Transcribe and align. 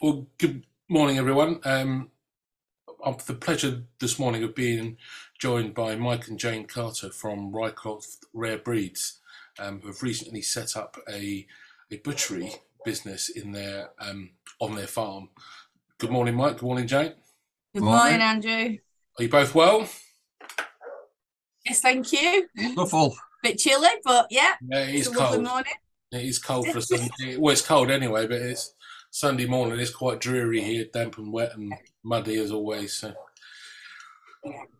Well, 0.00 0.26
good 0.38 0.64
morning, 0.88 1.18
everyone. 1.18 1.60
Um, 1.64 2.10
I've 3.04 3.24
the 3.26 3.34
pleasure 3.34 3.82
this 3.98 4.18
morning 4.18 4.42
of 4.44 4.54
being 4.54 4.96
joined 5.38 5.74
by 5.74 5.96
Mike 5.96 6.28
and 6.28 6.38
Jane 6.38 6.66
Carter 6.66 7.10
from 7.10 7.52
Rycroft 7.52 8.24
Rare 8.32 8.58
Breeds, 8.58 9.20
um, 9.58 9.80
who 9.80 9.88
have 9.88 10.02
recently 10.02 10.42
set 10.42 10.76
up 10.76 10.96
a, 11.08 11.46
a 11.90 11.96
butchery 11.98 12.52
business 12.84 13.28
in 13.28 13.52
their 13.52 13.90
um, 14.00 14.30
on 14.58 14.74
their 14.74 14.86
farm. 14.86 15.30
Good 15.98 16.10
morning, 16.10 16.34
Mike. 16.34 16.54
Good 16.58 16.62
morning, 16.66 16.86
Jane. 16.86 17.12
Good 17.74 17.82
Morning. 17.82 18.00
morning, 18.02 18.20
Andrew. 18.20 18.78
Are 19.18 19.22
you 19.22 19.28
both 19.28 19.54
well? 19.54 19.88
Yes, 21.66 21.80
thank 21.80 22.10
you. 22.12 22.48
Wonderful. 22.56 23.14
Bit 23.42 23.58
chilly, 23.58 23.88
but 24.04 24.26
yeah, 24.30 24.54
Yeah, 24.66 24.80
it 24.80 24.94
it's 24.96 25.06
is 25.08 25.14
a 25.14 25.18
cold. 25.18 25.42
morning. 25.42 25.72
It 26.12 26.22
is 26.24 26.38
cold 26.38 26.66
for 26.68 26.78
a 26.78 26.82
Sunday. 26.82 27.36
Well, 27.38 27.52
it's 27.52 27.62
cold 27.62 27.90
anyway, 27.90 28.26
but 28.26 28.42
it's 28.42 28.74
Sunday 29.10 29.46
morning. 29.46 29.78
It's 29.80 29.90
quite 29.90 30.20
dreary 30.20 30.60
here, 30.62 30.86
damp 30.92 31.18
and 31.18 31.32
wet 31.32 31.54
and 31.56 31.72
muddy 32.04 32.36
as 32.38 32.52
always. 32.52 32.92
So, 32.94 33.12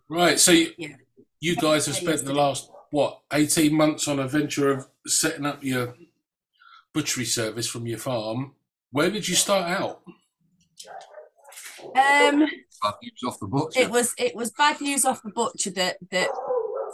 right. 0.09 0.39
So 0.39 0.53
you, 0.53 0.73
Yeah. 0.79 0.97
you 1.41 1.56
guys 1.56 1.87
have 1.87 1.97
spent 1.97 2.25
the 2.25 2.34
last 2.34 2.70
what 2.91 3.20
eighteen 3.33 3.75
months 3.75 4.09
on 4.09 4.19
a 4.19 4.29
venture 4.29 4.70
of 4.70 4.87
setting 5.06 5.47
up 5.47 5.62
your 5.65 5.95
butchery 6.93 7.25
service 7.25 7.69
from 7.69 7.87
your 7.87 7.98
farm. 7.98 8.55
Where 8.93 9.11
did 9.11 9.29
you 9.29 9.34
start 9.34 9.70
out? 9.70 10.03
Um, 11.84 12.47
Bad 12.83 12.95
news 13.03 13.23
off 13.27 13.39
the 13.41 13.47
butcher. 13.47 13.81
it 13.81 13.91
was 13.91 14.15
it 14.19 14.34
was 14.34 14.51
bad 14.53 14.81
news 14.81 15.05
off 15.05 15.23
the 15.23 15.31
butcher 15.31 15.70
that 15.70 15.97
that 16.11 16.28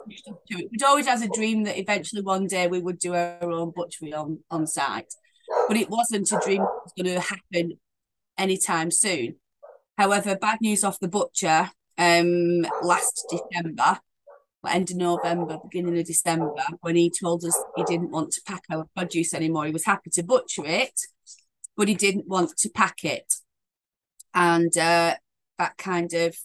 pushed 0.05 0.29
us 0.29 0.35
to 0.51 0.59
it. 0.59 0.69
We'd 0.71 0.83
always 0.83 1.07
had 1.07 1.23
a 1.23 1.29
dream 1.29 1.65
that 1.65 1.79
eventually 1.79 2.23
one 2.23 2.47
day 2.47 2.67
we 2.67 2.81
would 2.81 2.99
do 2.99 3.15
our 3.15 3.39
own 3.51 3.73
butchery 3.75 4.13
on 4.13 4.41
on 4.51 4.67
site, 4.67 5.15
but 5.69 5.77
it 5.77 5.91
wasn't 5.91 6.31
a 6.33 6.41
dream 6.45 6.63
that 6.63 6.83
was 6.85 6.93
going 6.97 7.15
to 7.15 7.21
happen 7.21 7.79
anytime 8.39 8.91
soon. 8.91 9.37
However, 9.99 10.37
bad 10.37 10.59
news 10.61 10.85
off 10.85 11.01
the 11.01 11.09
butcher. 11.09 11.71
Um, 11.99 12.67
last 12.83 13.25
December, 13.31 13.99
end 14.69 14.91
of 14.91 14.97
November, 14.97 15.59
beginning 15.63 15.99
of 15.99 16.07
December, 16.07 16.53
when 16.81 16.97
he 16.97 17.11
told 17.11 17.45
us 17.45 17.57
he 17.77 17.85
didn't 17.85 18.11
want 18.11 18.33
to 18.33 18.43
pack 18.47 18.63
our 18.71 18.87
produce 18.95 19.33
anymore. 19.33 19.67
He 19.67 19.73
was 19.73 19.87
happy 19.87 20.11
to 20.11 20.23
butcher 20.23 20.65
it, 20.67 21.01
but 21.77 21.89
he 21.89 21.95
didn't 21.95 22.29
want 22.29 22.57
to 22.59 22.69
pack 22.69 23.05
it, 23.05 23.37
and 24.35 24.77
uh, 24.77 25.15
that 25.59 25.79
kind 25.79 26.13
of 26.13 26.37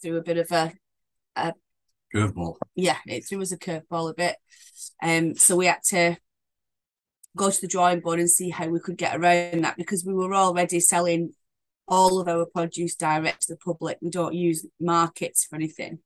threw 0.00 0.18
a 0.18 0.22
bit 0.22 0.38
of 0.38 0.52
a 0.52 0.72
Curveball. 2.14 2.56
yeah, 2.74 2.96
it 3.06 3.26
threw 3.28 3.40
us 3.40 3.52
a 3.52 3.58
curveball 3.58 4.10
a 4.10 4.14
bit. 4.14 4.36
Um, 5.02 5.34
so 5.34 5.56
we 5.56 5.66
had 5.66 5.82
to 5.90 6.16
go 7.36 7.50
to 7.50 7.60
the 7.60 7.68
drawing 7.68 8.00
board 8.00 8.18
and 8.18 8.30
see 8.30 8.50
how 8.50 8.68
we 8.68 8.80
could 8.80 8.96
get 8.96 9.16
around 9.16 9.62
that 9.64 9.76
because 9.76 10.04
we 10.04 10.14
were 10.14 10.34
already 10.34 10.80
selling 10.80 11.32
all 11.86 12.20
of 12.20 12.28
our 12.28 12.46
produce 12.46 12.94
direct 12.94 13.42
to 13.42 13.52
the 13.52 13.58
public. 13.58 13.98
We 14.00 14.10
don't 14.10 14.34
use 14.34 14.66
markets 14.80 15.44
for 15.44 15.56
anything, 15.56 15.98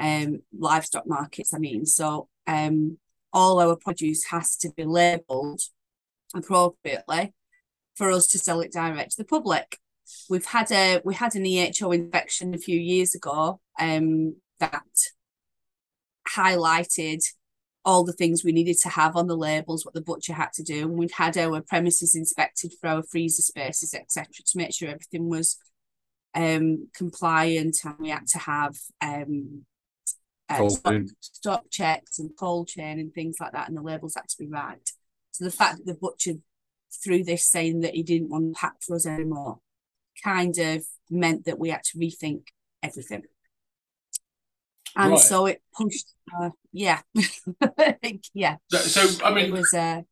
um, 0.00 0.42
livestock 0.56 1.06
markets. 1.06 1.54
I 1.54 1.58
mean, 1.58 1.86
so 1.86 2.28
um, 2.46 2.98
all 3.32 3.60
our 3.60 3.76
produce 3.76 4.26
has 4.26 4.56
to 4.58 4.70
be 4.70 4.84
labelled 4.84 5.60
appropriately 6.34 7.34
for 7.94 8.10
us 8.10 8.26
to 8.28 8.38
sell 8.38 8.60
it 8.60 8.72
direct 8.72 9.12
to 9.12 9.16
the 9.18 9.24
public. 9.24 9.78
We've 10.28 10.44
had 10.44 10.70
a 10.72 11.00
we 11.04 11.14
had 11.14 11.34
an 11.34 11.44
EHO 11.44 11.94
inspection 11.94 12.54
a 12.54 12.58
few 12.58 12.78
years 12.78 13.14
ago 13.14 13.60
um, 13.80 14.36
that 14.58 14.84
highlighted 16.28 17.20
all 17.84 18.04
the 18.04 18.12
things 18.12 18.44
we 18.44 18.52
needed 18.52 18.78
to 18.78 18.88
have 18.88 19.16
on 19.16 19.26
the 19.26 19.36
labels, 19.36 19.84
what 19.84 19.94
the 19.94 20.00
butcher 20.00 20.32
had 20.34 20.52
to 20.54 20.62
do. 20.62 20.82
And 20.82 20.92
we'd 20.92 21.12
had 21.12 21.36
our 21.36 21.60
premises 21.60 22.14
inspected 22.14 22.72
for 22.80 22.88
our 22.88 23.02
freezer 23.02 23.42
spaces, 23.42 23.94
etc., 23.94 24.26
to 24.46 24.58
make 24.58 24.72
sure 24.74 24.88
everything 24.88 25.28
was 25.28 25.58
um 26.34 26.88
compliant 26.96 27.76
and 27.84 27.94
we 27.98 28.08
had 28.08 28.26
to 28.26 28.38
have 28.38 28.74
um 29.02 29.66
uh, 30.48 30.68
stock, 30.68 30.94
stock 31.20 31.64
checks 31.70 32.18
and 32.18 32.30
cold 32.38 32.68
chain 32.68 32.98
and 32.98 33.12
things 33.12 33.36
like 33.40 33.52
that, 33.52 33.68
and 33.68 33.76
the 33.76 33.82
labels 33.82 34.14
had 34.14 34.28
to 34.28 34.38
be 34.38 34.46
right. 34.46 34.90
So 35.32 35.44
the 35.44 35.50
fact 35.50 35.78
that 35.78 35.86
the 35.86 35.94
butcher 35.94 36.34
threw 37.02 37.24
this 37.24 37.44
saying 37.46 37.80
that 37.80 37.94
he 37.94 38.02
didn't 38.02 38.28
want 38.28 38.54
to 38.54 38.60
pack 38.60 38.74
for 38.82 38.96
us 38.96 39.06
anymore 39.06 39.58
kind 40.22 40.56
of 40.58 40.84
meant 41.10 41.46
that 41.46 41.58
we 41.58 41.70
had 41.70 41.82
to 41.84 41.98
rethink 41.98 42.42
everything. 42.82 43.22
And 44.96 45.18
Right. 45.18 45.20
so 45.20 45.46
it 45.46 45.62
pushed, 45.74 46.12
uh, 46.38 46.50
yeah, 46.72 47.00
yeah. 48.34 48.56
So, 48.68 48.78
so 48.78 49.24
I 49.24 49.32
It 49.38 49.50
mean, 49.50 49.50
was, 49.50 49.72
uh, 49.74 50.02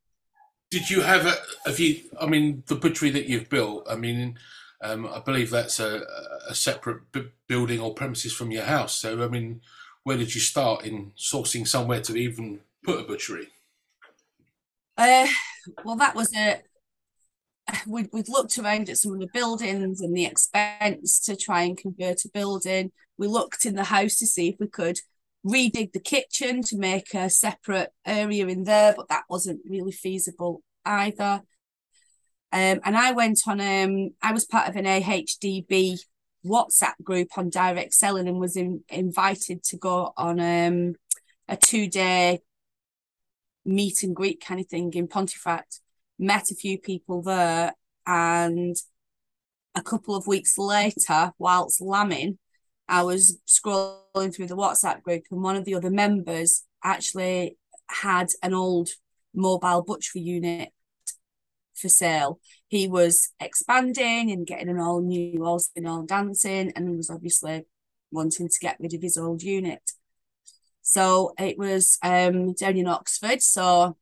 did 0.71 0.89
you 0.89 1.01
have 1.03 1.27
a? 1.27 1.35
Have 1.67 1.81
you? 1.81 2.03
I 2.21 2.27
mean, 2.27 2.63
the 2.67 2.77
butchery 2.77 3.11
that 3.11 3.27
you've 3.27 3.49
built. 3.49 3.87
I 3.91 3.97
mean, 3.97 4.39
um, 4.83 5.07
I 5.07 5.19
believe 5.21 5.51
that's 5.51 5.81
a, 5.81 6.03
a 6.49 6.55
separate 6.55 7.11
b- 7.13 7.31
building 7.49 7.81
or 7.81 7.95
premises 7.95 8.33
from 8.33 8.51
your 8.51 8.65
house. 8.65 8.95
So, 8.95 9.23
I 9.23 9.29
mean, 9.29 9.63
where 10.05 10.17
did 10.17 10.35
you 10.35 10.41
start 10.41 10.85
in 10.85 11.13
sourcing 11.19 11.67
somewhere 11.67 12.01
to 12.03 12.17
even 12.17 12.61
put 12.85 13.01
a 13.01 13.03
butchery? 13.05 13.49
uh, 14.97 15.27
well, 15.83 15.97
that 15.97 16.15
was 16.15 16.35
a. 16.35 16.63
We'd, 17.87 18.09
we'd 18.13 18.29
looked 18.29 18.59
around 18.59 18.89
at 18.89 18.99
some 18.99 19.13
of 19.13 19.21
the 19.21 19.29
buildings 19.33 20.01
and 20.01 20.17
the 20.17 20.25
expense 20.25 21.21
to 21.21 21.37
try 21.37 21.63
and 21.63 21.77
convert 21.77 22.25
a 22.25 22.31
building. 22.33 22.93
We 23.19 23.27
looked 23.27 23.67
in 23.67 23.75
the 23.75 23.85
house 23.85 24.17
to 24.19 24.27
see 24.27 24.49
if 24.49 24.57
we 24.59 24.69
could 24.69 24.99
redig 25.47 25.93
the 25.93 26.01
kitchen 26.01 26.63
to 26.63 26.77
make 26.77 27.15
a 27.15 27.31
separate 27.31 27.91
area 28.05 28.47
in 28.47 28.65
there, 28.65 28.95
but 28.97 29.09
that 29.09 29.25
wasn't 29.29 29.61
really 29.69 29.93
feasible 29.93 30.63
either. 30.85 31.43
Um, 32.53 32.81
and 32.85 32.97
I 32.97 33.13
went 33.13 33.41
on, 33.47 33.61
um, 33.61 34.11
I 34.23 34.33
was 34.33 34.45
part 34.45 34.69
of 34.69 34.77
an 34.77 34.85
AHDB 34.85 35.99
WhatsApp 36.45 36.95
group 37.03 37.29
on 37.37 37.51
direct 37.51 37.95
selling 37.95 38.27
and 38.27 38.41
was 38.41 38.57
in, 38.57 38.83
invited 38.89 39.63
to 39.65 39.77
go 39.77 40.13
on 40.17 40.41
um, 40.41 40.95
a 41.49 41.57
two 41.57 41.89
day 41.89 42.41
meet 43.65 44.03
and 44.03 44.17
greet 44.17 44.45
kind 44.45 44.61
of 44.61 44.67
thing 44.67 44.93
in 44.95 45.07
Pontefract. 45.07 45.81
Met 46.23 46.51
a 46.51 46.55
few 46.55 46.79
people 46.79 47.23
there, 47.23 47.75
and 48.07 48.77
a 49.75 49.81
couple 49.81 50.15
of 50.15 50.27
weeks 50.27 50.59
later, 50.59 51.33
whilst 51.39 51.81
lambing, 51.81 52.39
I 52.87 53.05
was 53.05 53.39
scrolling 53.49 54.35
through 54.35 54.49
the 54.49 54.57
WhatsApp 54.57 55.03
group, 55.03 55.23
and 55.31 55.43
one 55.43 55.57
of 55.57 55.65
the 55.65 55.75
other 55.75 55.91
members 55.91 56.65
actually 56.85 57.57
had 57.89 58.29
an 58.43 58.53
old 58.53 58.91
mobile 59.35 59.83
butchery 59.83 60.21
unit 60.21 60.73
for 61.75 61.89
sale. 61.89 62.39
He 62.69 62.87
was 62.87 63.33
expanding 63.41 64.31
and 64.31 64.47
getting 64.47 64.69
an 64.69 64.79
all 64.79 65.01
new 65.01 65.43
all 65.43 65.59
singing, 65.59 65.89
all 65.89 66.03
dancing, 66.03 66.71
and 66.77 66.87
he 66.87 66.97
was 66.97 67.09
obviously 67.09 67.65
wanting 68.11 68.49
to 68.49 68.59
get 68.61 68.77
rid 68.79 68.93
of 68.93 69.01
his 69.01 69.17
old 69.17 69.43
unit. 69.43 69.93
So 70.83 71.33
it 71.39 71.57
was 71.57 71.97
um 72.03 72.53
down 72.53 72.77
in 72.77 72.87
Oxford. 72.87 73.41
So 73.41 73.97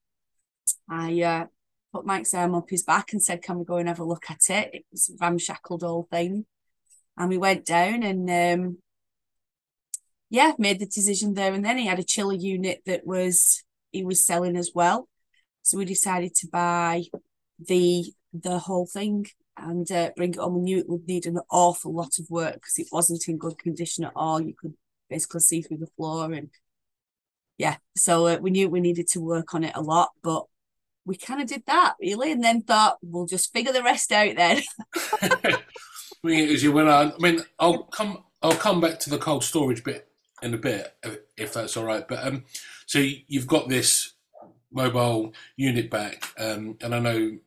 I 0.91 1.23
uh, 1.23 1.47
put 1.93 2.07
Mike's 2.07 2.35
arm 2.35 2.55
up 2.55 2.71
his 2.71 2.83
back 2.83 3.13
and 3.13 3.23
said, 3.23 3.43
Can 3.43 3.59
we 3.59 3.65
go 3.65 3.77
and 3.77 3.89
have 3.89 4.01
a 4.01 4.05
look 4.05 4.31
at 4.31 4.51
it? 4.51 4.71
It 4.73 4.85
was 4.91 5.11
ramshackled 5.21 5.85
old 5.85 6.09
thing. 6.11 6.47
And 7.17 7.29
we 7.29 7.39
went 7.39 7.65
down 7.65 8.03
and 8.03 8.31
um 8.31 8.79
yeah, 10.31 10.53
made 10.59 10.79
the 10.79 10.87
decision 10.87 11.35
there 11.35 11.55
and 11.55 11.65
then. 11.65 11.79
He 11.79 11.87
had 11.87 11.99
a 11.99 12.05
chiller 12.05 12.35
unit 12.35 12.83
that 12.87 13.07
was 13.07 13.65
he 13.93 14.05
was 14.05 14.25
selling 14.25 14.57
as 14.57 14.73
well. 14.75 15.09
So 15.63 15.79
we 15.79 15.85
decided 15.85 16.35
to 16.37 16.49
buy 16.49 17.05
the 17.59 18.13
the 18.33 18.59
whole 18.59 18.87
thing 18.87 19.27
and 19.57 19.91
uh, 19.91 20.11
bring 20.17 20.31
it 20.31 20.39
home. 20.39 20.57
We 20.57 20.61
knew 20.61 20.79
it 20.79 20.89
would 20.89 21.07
need 21.07 21.27
an 21.27 21.41
awful 21.51 21.95
lot 21.95 22.19
of 22.19 22.31
work 22.31 22.55
because 22.55 22.79
it 22.79 22.89
wasn't 22.93 23.27
in 23.29 23.39
good 23.39 23.59
condition 23.59 24.05
at 24.05 24.13
all. 24.15 24.41
You 24.41 24.55
could 24.55 24.75
basically 25.09 25.41
see 25.41 25.63
through 25.63 25.79
the 25.79 25.89
floor 25.97 26.33
and 26.33 26.51
yeah. 27.57 27.77
So 27.97 28.27
uh, 28.27 28.39
we 28.41 28.51
knew 28.51 28.69
we 28.69 28.81
needed 28.81 29.09
to 29.09 29.21
work 29.21 29.55
on 29.55 29.65
it 29.65 29.73
a 29.75 29.83
lot, 29.83 30.11
but 30.23 30.45
we 31.09 31.17
kind 31.17 31.41
of 31.41 31.49
did 31.49 31.65
that 31.67 31.95
really, 32.01 32.31
and 32.31 32.45
then 32.45 32.61
thought 32.61 32.99
we'll 33.03 33.27
just 33.27 33.53
figure 33.53 33.73
the 33.73 33.83
rest 33.83 34.13
out 34.13 34.37
then. 34.37 34.63
As 36.25 36.63
you 36.63 36.71
went 36.73 36.89
on. 36.89 37.13
I 37.13 37.19
mean, 37.19 37.41
I'll 37.59 37.85
come. 37.85 38.25
I'll 38.43 38.53
come 38.53 38.81
back 38.81 39.01
to 39.01 39.11
the 39.11 39.19
cold 39.19 39.43
storage 39.43 39.83
bit 39.83 40.09
in 40.43 40.55
a 40.55 40.59
bit, 40.59 40.95
if- 41.03 41.19
if 41.37 41.53
that's 41.55 41.77
all 41.77 41.85
right. 41.85 42.07
But 42.07 42.25
um, 42.25 42.45
so 42.87 42.99
you've 43.01 43.47
got 43.47 43.69
this 43.69 44.13
mobile 44.71 45.33
unit 45.57 45.91
back, 45.91 46.25
um, 46.39 46.77
and 46.83 46.95
I 46.95 46.99
know 47.01 47.39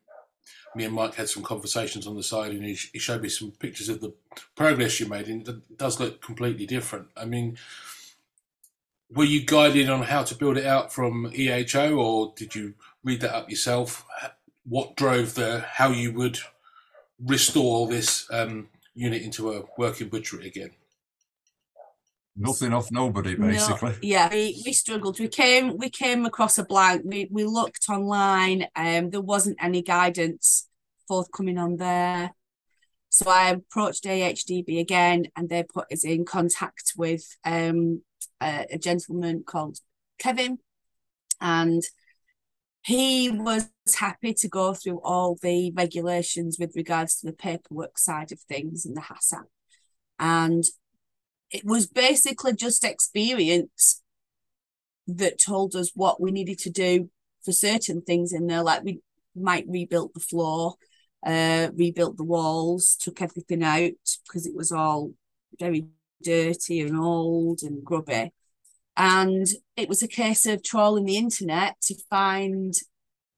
me 0.76 0.86
and 0.86 0.94
Mike 0.96 1.16
had 1.16 1.30
some 1.30 1.44
conversations 1.44 2.08
on 2.08 2.16
the 2.16 2.24
side, 2.24 2.52
and 2.52 2.64
he, 2.66 2.78
he 2.94 3.00
showed 3.00 3.22
me 3.22 3.30
some 3.30 3.52
pictures 3.52 3.90
of 3.90 4.02
the 4.02 4.14
progress 4.56 5.00
you 5.00 5.06
made, 5.06 5.28
and 5.28 5.48
it 5.48 5.78
does 5.78 6.00
look 6.00 6.22
completely 6.22 6.66
different. 6.66 7.08
I 7.16 7.26
mean, 7.26 7.58
were 9.14 9.26
you 9.26 9.46
guided 9.46 9.90
on 9.90 10.04
how 10.04 10.24
to 10.24 10.36
build 10.36 10.58
it 10.58 10.66
out 10.66 10.92
from 10.94 11.32
EHO, 11.32 11.98
or 11.98 12.34
did 12.36 12.56
you 12.56 12.74
read 13.04 13.22
that 13.22 13.36
up 13.36 13.50
yourself? 13.50 14.06
What 14.66 14.96
drove 14.96 15.36
the 15.36 15.62
how 15.62 15.92
you 15.92 16.14
would 16.14 16.40
restore 17.20 17.88
this 17.88 18.28
um, 18.32 18.70
unit 18.94 19.22
into 19.22 19.52
a 19.52 19.64
working 19.78 20.10
butchery 20.10 20.48
again? 20.48 20.72
Nothing 22.36 22.74
off 22.74 22.92
nobody, 22.92 23.36
basically. 23.36 23.92
No, 23.92 23.98
yeah, 24.02 24.30
we, 24.32 24.62
we 24.66 24.72
struggled. 24.72 25.20
We 25.20 25.28
came 25.28 25.78
we 25.78 25.90
came 25.90 26.26
across 26.26 26.58
a 26.58 26.64
blank. 26.64 27.02
We 27.06 27.28
we 27.30 27.44
looked 27.44 27.90
online. 27.90 28.68
Um, 28.76 29.10
there 29.10 29.22
wasn't 29.22 29.58
any 29.62 29.82
guidance 29.82 30.68
forthcoming 31.08 31.58
on 31.58 31.76
there. 31.76 32.34
So 33.10 33.30
I 33.30 33.50
approached 33.50 34.06
AHDB 34.06 34.80
again, 34.80 35.28
and 35.36 35.50
they 35.50 35.64
put 35.64 35.92
us 35.92 36.06
in 36.06 36.24
contact 36.24 36.94
with 36.96 37.36
um, 37.44 38.04
a, 38.42 38.66
a 38.72 38.78
gentleman 38.78 39.44
called 39.46 39.80
Kevin, 40.18 40.60
and 41.42 41.84
he 42.84 43.30
was 43.30 43.70
happy 43.98 44.34
to 44.34 44.48
go 44.48 44.74
through 44.74 45.00
all 45.04 45.38
the 45.42 45.72
regulations 45.76 46.58
with 46.60 46.76
regards 46.76 47.18
to 47.18 47.28
the 47.28 47.34
paperwork 47.34 47.98
side 47.98 48.32
of 48.32 48.40
things 48.42 48.86
and 48.86 48.98
the 48.98 49.02
HACCP. 49.02 49.44
And 50.20 50.64
it 51.52 51.64
was 51.66 51.86
basically 51.86 52.54
just 52.54 52.84
experience 52.84 54.02
that 55.08 55.40
told 55.40 55.76
us 55.76 55.92
what 55.94 56.22
we 56.22 56.32
needed 56.32 56.58
to 56.60 56.70
do 56.70 57.10
for 57.44 57.52
certain 57.52 58.02
things 58.02 58.34
in 58.34 58.48
there, 58.48 58.64
like 58.64 58.84
we 58.84 59.02
might 59.36 59.66
rebuild 59.68 60.12
the 60.14 60.20
floor, 60.20 60.76
uh, 61.26 61.70
rebuilt 61.76 62.18
the 62.18 62.24
walls, 62.24 62.96
took 63.00 63.22
everything 63.22 63.64
out 63.64 63.92
because 64.26 64.46
it 64.46 64.56
was 64.56 64.72
all 64.72 65.12
very 65.60 65.86
dirty 66.24 66.82
and 66.82 66.98
old 66.98 67.62
and 67.64 67.84
grubby. 67.84 68.32
And 68.98 69.48
it 69.76 69.88
was 69.90 70.04
a 70.04 70.08
case 70.08 70.46
of 70.46 70.64
trawling 70.64 71.06
the 71.06 71.18
internet 71.18 71.76
to 71.84 71.96
find 72.10 72.74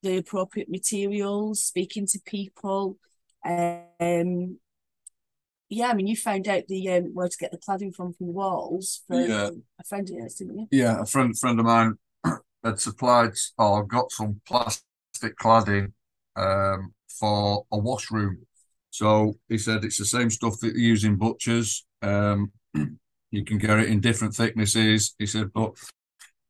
the 0.01 0.17
appropriate 0.17 0.69
materials, 0.69 1.63
speaking 1.63 2.05
to 2.07 2.19
people. 2.25 2.97
Um, 3.45 4.59
yeah, 5.69 5.87
I 5.87 5.93
mean, 5.93 6.07
you 6.07 6.15
found 6.15 6.47
out 6.47 6.67
the 6.67 6.89
um, 6.89 7.03
where 7.13 7.27
to 7.27 7.37
get 7.37 7.51
the 7.51 7.57
cladding 7.57 7.95
from 7.95 8.13
from 8.13 8.27
the 8.27 8.33
walls 8.33 9.01
for 9.07 9.19
Yeah. 9.19 9.49
a 9.79 9.83
friend 9.83 10.07
of 10.09 10.15
yours, 10.15 10.35
didn't 10.35 10.59
you? 10.59 10.67
Yeah, 10.71 11.01
a 11.01 11.05
friend 11.05 11.37
friend 11.37 11.59
of 11.59 11.65
mine 11.65 11.95
had 12.63 12.79
supplied 12.79 13.33
or 13.57 13.83
got 13.83 14.11
some 14.11 14.41
plastic 14.45 15.37
cladding 15.41 15.93
um, 16.35 16.93
for 17.19 17.65
a 17.71 17.77
washroom. 17.77 18.45
So 18.91 19.39
he 19.49 19.57
said 19.57 19.83
it's 19.83 19.97
the 19.97 20.05
same 20.05 20.29
stuff 20.29 20.59
that 20.61 20.75
you 20.75 20.89
use 20.89 21.03
in 21.03 21.15
butchers. 21.15 21.85
Um, 22.01 22.51
you 23.33 23.43
can 23.43 23.57
get 23.57 23.79
it 23.79 23.89
in 23.89 23.99
different 23.99 24.35
thicknesses. 24.35 25.15
He 25.17 25.25
said, 25.25 25.51
but 25.53 25.73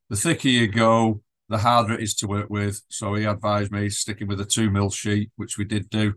the 0.09 0.17
thicker 0.17 0.49
you 0.49 0.67
go, 0.67 1.21
the 1.47 1.57
harder 1.57 1.93
it 1.93 2.01
is 2.03 2.13
to 2.15 2.27
work 2.27 2.49
with. 2.49 2.81
So 2.89 3.13
he 3.15 3.23
advised 3.23 3.71
me 3.71 3.87
sticking 3.89 4.27
with 4.27 4.41
a 4.41 4.45
two 4.45 4.69
mil 4.69 4.89
sheet, 4.89 5.31
which 5.37 5.57
we 5.57 5.63
did 5.63 5.89
do. 5.89 6.15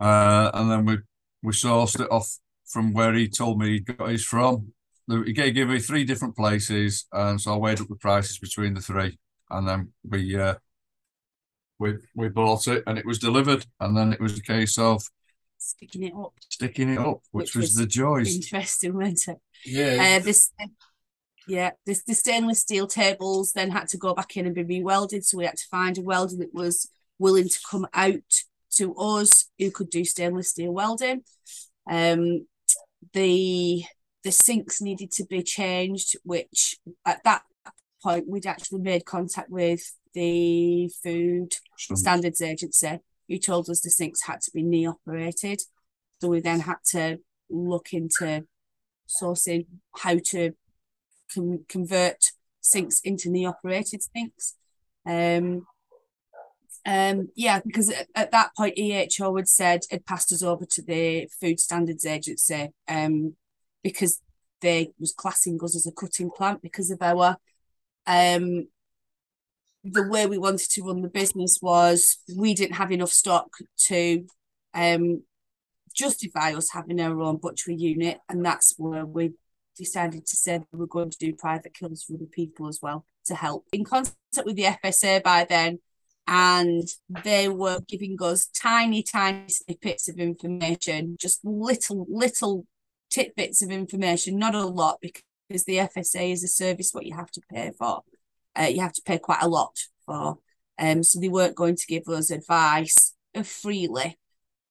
Uh, 0.00 0.50
and 0.52 0.68
then 0.68 0.84
we 0.84 0.98
we 1.44 1.52
sourced 1.52 2.00
it 2.00 2.10
off 2.10 2.28
from 2.66 2.92
where 2.92 3.14
he 3.14 3.28
told 3.28 3.60
me 3.60 3.68
he 3.68 3.80
got 3.80 4.08
his 4.08 4.24
from. 4.24 4.72
He 5.08 5.32
gave, 5.32 5.54
gave 5.54 5.68
me 5.68 5.78
three 5.78 6.04
different 6.04 6.34
places, 6.34 7.06
and 7.12 7.40
so 7.40 7.54
I 7.54 7.56
weighed 7.58 7.80
up 7.80 7.88
the 7.88 7.94
prices 7.96 8.38
between 8.38 8.74
the 8.74 8.80
three, 8.80 9.16
and 9.50 9.68
then 9.68 9.92
we 10.02 10.36
uh, 10.36 10.54
we 11.78 11.98
we 12.16 12.30
bought 12.30 12.66
it, 12.66 12.82
and 12.88 12.98
it 12.98 13.06
was 13.06 13.20
delivered, 13.20 13.64
and 13.78 13.96
then 13.96 14.12
it 14.12 14.20
was 14.20 14.38
a 14.38 14.42
case 14.42 14.76
of 14.76 15.04
Sticking 15.56 16.02
it 16.02 16.14
up. 16.14 16.32
sticking 16.50 16.90
it 16.90 16.98
up, 16.98 17.20
which, 17.30 17.54
Which 17.54 17.56
was, 17.56 17.64
was 17.66 17.74
the 17.76 17.86
joys. 17.86 18.34
Interesting, 18.34 18.94
wasn't 18.94 19.28
it? 19.28 19.40
Yeah. 19.64 20.18
Uh, 20.18 20.24
this, 20.24 20.52
yeah, 21.46 21.70
this 21.86 22.04
the 22.04 22.14
stainless 22.14 22.60
steel 22.60 22.86
tables 22.86 23.52
then 23.52 23.70
had 23.70 23.88
to 23.88 23.98
go 23.98 24.14
back 24.14 24.36
in 24.36 24.46
and 24.46 24.54
be 24.54 24.64
re-welded. 24.64 25.24
So 25.24 25.38
we 25.38 25.44
had 25.44 25.56
to 25.56 25.68
find 25.70 25.98
a 25.98 26.02
welder 26.02 26.36
that 26.36 26.54
was 26.54 26.90
willing 27.18 27.48
to 27.48 27.60
come 27.70 27.86
out 27.94 28.22
to 28.72 28.94
us 28.96 29.46
who 29.58 29.70
could 29.70 29.90
do 29.90 30.04
stainless 30.04 30.50
steel 30.50 30.72
welding. 30.72 31.22
Um, 31.90 32.46
the 33.12 33.84
the 34.22 34.32
sinks 34.32 34.80
needed 34.80 35.12
to 35.12 35.24
be 35.24 35.42
changed, 35.42 36.16
which 36.24 36.76
at 37.04 37.22
that 37.24 37.42
point 38.02 38.28
we'd 38.28 38.46
actually 38.46 38.80
made 38.80 39.04
contact 39.04 39.50
with 39.50 39.82
the 40.14 40.88
food 41.02 41.54
standards 41.76 42.40
agency 42.40 42.98
who 43.28 43.38
told 43.38 43.68
us 43.68 43.80
the 43.80 43.90
sinks 43.90 44.22
had 44.22 44.40
to 44.40 44.50
be 44.52 44.62
knee 44.62 44.86
operated. 44.86 45.60
So 46.20 46.28
we 46.28 46.40
then 46.40 46.60
had 46.60 46.76
to 46.90 47.18
look 47.50 47.92
into 47.92 48.46
sourcing 49.08 49.66
how 49.96 50.18
to 50.30 50.52
con- 51.32 51.64
convert 51.68 52.32
sinks 52.60 53.00
into 53.00 53.30
knee 53.30 53.46
operated 53.46 54.02
sinks. 54.02 54.54
Um, 55.06 55.66
um, 56.86 57.28
yeah, 57.34 57.60
because 57.64 57.90
at, 57.90 58.08
at 58.14 58.30
that 58.32 58.50
point, 58.56 58.76
EHO 58.76 59.38
had 59.38 59.48
said 59.48 59.80
it 59.90 60.06
passed 60.06 60.32
us 60.32 60.42
over 60.42 60.66
to 60.66 60.82
the 60.82 61.28
Food 61.40 61.60
Standards 61.60 62.04
Agency 62.04 62.70
um, 62.88 63.36
because 63.82 64.20
they 64.60 64.92
was 64.98 65.12
classing 65.12 65.58
us 65.62 65.76
as 65.76 65.86
a 65.86 65.92
cutting 65.92 66.30
plant 66.30 66.62
because 66.62 66.90
of 66.90 67.00
our 67.00 67.36
um, 68.06 68.66
the 69.84 70.08
way 70.08 70.26
we 70.26 70.38
wanted 70.38 70.70
to 70.70 70.82
run 70.82 71.02
the 71.02 71.08
business 71.08 71.58
was 71.60 72.18
we 72.34 72.54
didn't 72.54 72.76
have 72.76 72.90
enough 72.90 73.10
stock 73.10 73.48
to 73.76 74.26
um, 74.72 75.22
justify 75.94 76.54
us 76.54 76.70
having 76.72 77.00
our 77.00 77.20
own 77.20 77.36
butchery 77.36 77.76
unit, 77.76 78.18
and 78.28 78.44
that's 78.44 78.74
where 78.76 79.06
we 79.06 79.32
decided 79.76 80.26
to 80.26 80.36
say 80.36 80.60
we 80.72 80.78
were 80.78 80.86
going 80.86 81.10
to 81.10 81.18
do 81.18 81.34
private 81.34 81.74
kills 81.74 82.04
for 82.04 82.14
other 82.14 82.26
people 82.26 82.68
as 82.68 82.80
well 82.82 83.04
to 83.26 83.34
help. 83.34 83.66
In 83.72 83.84
contact 83.84 84.16
with 84.44 84.56
the 84.56 84.64
FSA 84.64 85.22
by 85.22 85.46
then, 85.48 85.78
and 86.26 86.88
they 87.22 87.48
were 87.48 87.80
giving 87.86 88.16
us 88.20 88.46
tiny, 88.46 89.02
tiny 89.02 89.48
snippets 89.48 90.08
of 90.08 90.18
information, 90.18 91.16
just 91.20 91.44
little, 91.44 92.06
little 92.08 92.66
tidbits 93.10 93.62
of 93.62 93.70
information, 93.70 94.38
not 94.38 94.54
a 94.54 94.64
lot, 94.64 94.98
because 95.00 95.64
the 95.64 95.76
FSA 95.76 96.32
is 96.32 96.42
a 96.42 96.48
service 96.48 96.92
what 96.92 97.06
you 97.06 97.14
have 97.14 97.30
to 97.32 97.42
pay 97.52 97.72
for. 97.78 98.02
Uh, 98.58 98.62
you 98.62 98.80
have 98.80 98.92
to 98.92 99.02
pay 99.02 99.18
quite 99.18 99.42
a 99.42 99.48
lot 99.48 99.76
for. 100.06 100.38
Um, 100.78 101.02
so 101.02 101.20
they 101.20 101.28
weren't 101.28 101.56
going 101.56 101.76
to 101.76 101.86
give 101.86 102.08
us 102.08 102.30
advice 102.30 103.14
freely. 103.42 104.18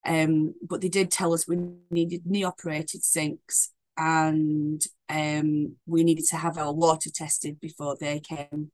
Um, 0.05 0.55
but 0.61 0.81
they 0.81 0.89
did 0.89 1.11
tell 1.11 1.33
us 1.33 1.47
we 1.47 1.57
needed 1.89 2.25
knee 2.25 2.43
operated 2.43 3.03
sinks 3.03 3.71
and 3.97 4.83
um, 5.09 5.75
we 5.85 6.03
needed 6.03 6.25
to 6.29 6.37
have 6.37 6.57
our 6.57 6.73
water 6.73 7.09
tested 7.13 7.59
before 7.59 7.95
they 7.99 8.19
came 8.19 8.71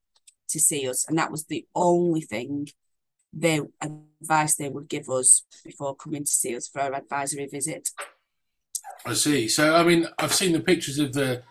to 0.50 0.60
see 0.60 0.90
us. 0.90 1.08
And 1.08 1.18
that 1.18 1.32
was 1.32 1.46
the 1.46 1.66
only 1.76 2.22
thing 2.22 2.70
they 3.32 3.62
advice 3.82 4.56
they 4.56 4.70
would 4.70 4.90
give 4.90 5.10
us 5.10 5.44
before 5.64 5.96
coming 5.96 6.24
to 6.24 6.32
see 6.32 6.56
us 6.56 6.68
for 6.68 6.82
our 6.82 6.94
advisory 6.94 7.48
visit. 7.48 7.90
I 9.06 9.14
see. 9.14 9.48
So, 9.48 9.76
I 9.76 9.84
mean, 9.84 10.08
I've 10.18 10.34
seen 10.34 10.54
the 10.54 10.60
pictures 10.60 11.00
of 11.00 11.14
the 11.14 11.44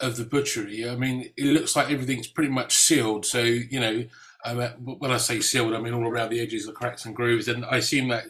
of 0.00 0.16
the 0.16 0.24
butchery. 0.24 0.88
I 0.88 0.94
mean, 0.94 1.32
it 1.36 1.46
looks 1.46 1.74
like 1.74 1.90
everything's 1.90 2.28
pretty 2.28 2.50
much 2.50 2.76
sealed. 2.76 3.26
So, 3.26 3.42
you 3.42 3.80
know, 3.80 4.04
um, 4.44 4.60
when 4.98 5.10
I 5.10 5.16
say 5.16 5.40
sealed, 5.40 5.74
I 5.74 5.80
mean 5.80 5.92
all 5.92 6.06
around 6.06 6.30
the 6.30 6.40
edges 6.40 6.68
are 6.68 6.72
cracks 6.72 7.04
and 7.04 7.16
grooves. 7.16 7.48
And 7.48 7.64
I 7.64 7.78
assume 7.78 8.08
that 8.08 8.26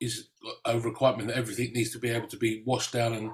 is 0.00 0.28
a 0.64 0.78
requirement 0.78 1.28
that 1.28 1.36
everything 1.36 1.72
needs 1.72 1.92
to 1.92 1.98
be 1.98 2.10
able 2.10 2.28
to 2.28 2.36
be 2.36 2.62
washed 2.66 2.92
down 2.92 3.12
and 3.12 3.30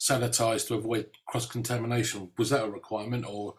sanitized 0.00 0.66
to 0.68 0.74
avoid 0.74 1.06
cross 1.26 1.46
contamination. 1.46 2.30
Was 2.38 2.50
that 2.50 2.64
a 2.64 2.70
requirement 2.70 3.24
or? 3.28 3.54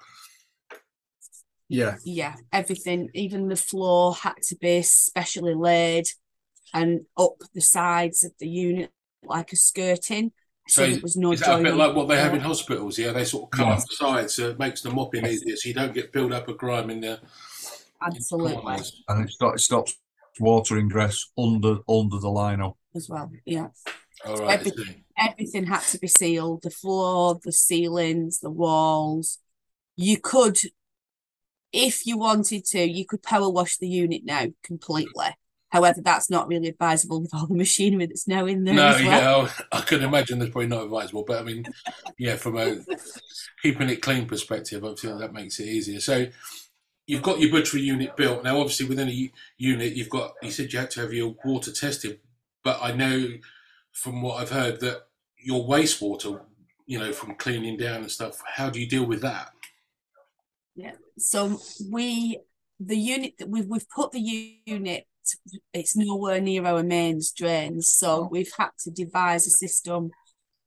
Yeah. 1.69 1.95
Yeah, 2.03 2.35
everything, 2.51 3.09
even 3.13 3.47
the 3.47 3.55
floor 3.55 4.13
had 4.13 4.35
to 4.49 4.55
be 4.57 4.81
specially 4.81 5.53
laid 5.53 6.05
and 6.73 7.01
up 7.17 7.35
the 7.53 7.61
sides 7.61 8.23
of 8.23 8.33
the 8.39 8.49
unit 8.49 8.91
like 9.23 9.53
a 9.53 9.55
skirting. 9.55 10.33
So, 10.67 10.83
So 10.85 10.91
it 10.91 11.03
was 11.03 11.15
no 11.15 11.31
is 11.31 11.39
that 11.41 11.59
a 11.59 11.63
bit 11.63 11.75
like 11.75 11.95
what 11.95 12.07
they 12.07 12.17
have 12.17 12.33
in 12.33 12.41
hospitals? 12.41 12.97
Yeah, 12.97 13.11
they 13.11 13.25
sort 13.25 13.45
of 13.45 13.51
cut 13.51 13.67
Yeah. 13.67 13.73
off 13.73 13.87
the 13.87 13.95
sides 13.95 14.33
so 14.33 14.49
it 14.49 14.59
makes 14.59 14.81
the 14.81 14.89
mopping 14.91 15.25
easier, 15.25 15.55
so 15.55 15.69
you 15.69 15.75
don't 15.75 15.93
get 15.93 16.11
build 16.11 16.33
up 16.33 16.47
of 16.47 16.57
grime 16.57 16.89
in 16.89 17.01
the 17.01 17.19
Absolutely, 18.01 18.53
corners. 18.53 19.03
And 19.07 19.25
it, 19.25 19.31
stop, 19.31 19.55
it 19.55 19.59
stops 19.59 19.97
water 20.41 20.77
ingress 20.77 21.31
under 21.37 21.77
under 21.87 22.19
the 22.19 22.29
lino. 22.29 22.77
as 22.95 23.07
well. 23.09 23.31
Yeah. 23.45 23.69
All 24.25 24.37
right. 24.37 24.49
I 24.49 24.53
Everything. 24.55 25.03
everything 25.17 25.65
had 25.67 25.81
to 25.83 25.99
be 25.99 26.07
sealed 26.07 26.63
the 26.63 26.69
floor 26.71 27.39
the 27.43 27.51
ceilings 27.51 28.39
the 28.39 28.49
walls 28.51 29.39
you 29.95 30.17
could 30.19 30.57
if 31.71 32.05
you 32.05 32.17
wanted 32.17 32.65
to 32.65 32.79
you 32.89 33.05
could 33.05 33.23
power 33.23 33.49
wash 33.49 33.77
the 33.77 33.87
unit 33.87 34.21
now 34.25 34.45
completely 34.63 35.27
however 35.69 36.01
that's 36.03 36.29
not 36.29 36.47
really 36.47 36.67
advisable 36.67 37.21
with 37.21 37.33
all 37.33 37.47
the 37.47 37.55
machinery 37.55 38.05
that's 38.05 38.27
now 38.27 38.45
in 38.45 38.63
there 38.65 38.75
No, 38.75 38.87
as 38.87 39.03
well 39.05 39.43
yeah, 39.43 39.51
I 39.71 39.81
can 39.81 40.01
imagine 40.03 40.39
that's 40.39 40.51
probably 40.51 40.67
not 40.67 40.83
advisable, 40.83 41.23
but 41.25 41.39
I 41.39 41.43
mean, 41.43 41.65
yeah, 42.17 42.35
from 42.35 42.57
a 42.57 42.77
keeping 43.63 43.89
it 43.89 44.01
clean 44.01 44.25
perspective, 44.27 44.83
obviously 44.83 45.17
that 45.17 45.33
makes 45.33 45.59
it 45.59 45.67
easier. 45.67 45.99
So 46.01 46.27
you've 47.07 47.21
got 47.21 47.39
your 47.39 47.51
butchery 47.51 47.81
unit 47.81 48.15
built. 48.15 48.43
Now, 48.43 48.59
obviously, 48.59 48.87
within 48.87 49.07
a 49.07 49.11
u- 49.11 49.29
unit, 49.57 49.93
you've 49.93 50.09
got, 50.09 50.33
you 50.41 50.51
said 50.51 50.71
you 50.71 50.79
had 50.79 50.91
to 50.91 51.01
have 51.01 51.13
your 51.13 51.35
water 51.43 51.71
tested, 51.71 52.19
but 52.63 52.79
I 52.81 52.93
know 52.93 53.27
from 53.91 54.21
what 54.21 54.41
I've 54.41 54.49
heard 54.49 54.79
that 54.81 55.07
your 55.37 55.67
wastewater, 55.67 56.41
you 56.85 56.99
know, 56.99 57.11
from 57.11 57.35
cleaning 57.35 57.77
down 57.77 58.01
and 58.01 58.11
stuff, 58.11 58.41
how 58.45 58.69
do 58.69 58.79
you 58.79 58.87
deal 58.87 59.05
with 59.05 59.21
that? 59.21 59.51
Yeah, 60.75 60.93
so 61.17 61.59
we 61.91 62.39
the 62.79 62.97
unit 62.97 63.33
that 63.37 63.49
we've 63.49 63.67
we've 63.67 63.89
put 63.89 64.11
the 64.11 64.59
unit 64.65 65.05
it's 65.71 65.95
nowhere 65.95 66.41
near 66.41 66.65
our 66.65 66.81
mains 66.81 67.31
drains 67.31 67.91
so 67.91 68.27
we've 68.31 68.51
had 68.57 68.71
to 68.79 68.89
devise 68.89 69.45
a 69.45 69.51
system. 69.51 70.09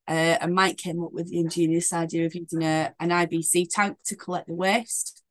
Uh, 0.07 0.37
and 0.41 0.55
Mike 0.55 0.77
came 0.77 1.03
up 1.03 1.13
with 1.13 1.31
the 1.31 1.41
ingenious 1.41 1.93
idea 1.93 2.27
of 2.27 2.35
using 2.35 2.63
a, 2.63 2.95
an 3.01 3.09
IBC 3.09 3.67
tank 3.71 3.97
to 4.05 4.15
collect 4.15 4.47
the 4.47 4.55
waste 4.55 5.24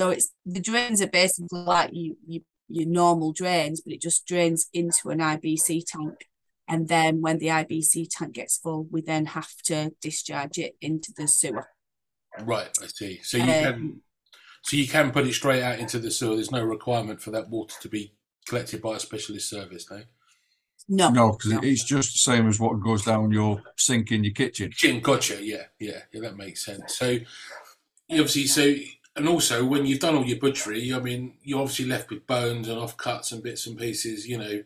so 0.00 0.10
it's 0.10 0.32
the 0.46 0.60
drains 0.60 1.02
are 1.02 1.08
basically 1.08 1.46
like 1.52 1.90
you, 1.92 2.16
you 2.26 2.40
your 2.68 2.86
normal 2.86 3.32
drains 3.32 3.80
but 3.80 3.92
it 3.92 4.00
just 4.00 4.26
drains 4.26 4.68
into 4.72 5.10
an 5.10 5.18
IBC 5.18 5.84
tank 5.86 6.14
And 6.68 6.86
then 6.88 7.20
when 7.20 7.38
the 7.38 7.48
IBC 7.48 8.08
tank 8.10 8.34
gets 8.34 8.56
full, 8.58 8.86
we 8.92 9.00
then 9.02 9.26
have 9.26 9.50
to 9.64 9.92
discharge 10.00 10.56
it 10.56 10.76
into 10.80 11.12
the 11.16 11.26
sewer. 11.26 11.66
Right, 12.42 12.70
I 12.80 12.86
see. 12.86 13.20
So 13.24 13.38
you 13.38 13.44
can 13.44 13.74
Um, 13.74 14.02
so 14.62 14.76
you 14.76 14.86
can 14.86 15.10
put 15.10 15.26
it 15.26 15.34
straight 15.34 15.64
out 15.64 15.80
into 15.80 15.98
the 15.98 16.10
sewer. 16.10 16.36
There's 16.36 16.52
no 16.52 16.62
requirement 16.62 17.20
for 17.20 17.32
that 17.32 17.48
water 17.50 17.74
to 17.82 17.88
be 17.88 18.14
collected 18.46 18.80
by 18.80 18.94
a 18.96 19.00
specialist 19.00 19.50
service, 19.50 19.90
no? 19.90 20.02
no, 20.88 21.10
No, 21.10 21.32
because 21.32 21.52
no. 21.54 21.60
it's 21.60 21.84
just 21.84 22.12
the 22.12 22.18
same 22.18 22.48
as 22.48 22.60
what 22.60 22.80
goes 22.80 23.04
down 23.04 23.32
your 23.32 23.62
sink 23.76 24.12
in 24.12 24.22
your 24.22 24.32
kitchen. 24.32 24.70
Jim, 24.72 25.00
gotcha. 25.00 25.44
Yeah, 25.44 25.66
yeah, 25.80 26.02
yeah. 26.12 26.20
That 26.20 26.36
makes 26.36 26.64
sense. 26.64 26.98
So, 26.98 27.18
obviously, 28.10 28.46
so 28.46 28.74
and 29.16 29.28
also 29.28 29.64
when 29.64 29.86
you've 29.86 30.00
done 30.00 30.16
all 30.16 30.24
your 30.24 30.38
butchery, 30.38 30.92
I 30.94 31.00
mean, 31.00 31.34
you're 31.42 31.60
obviously 31.60 31.86
left 31.86 32.10
with 32.10 32.26
bones 32.26 32.68
and 32.68 32.78
offcuts 32.78 33.32
and 33.32 33.42
bits 33.42 33.66
and 33.66 33.78
pieces. 33.78 34.26
You 34.28 34.38
know, 34.38 34.62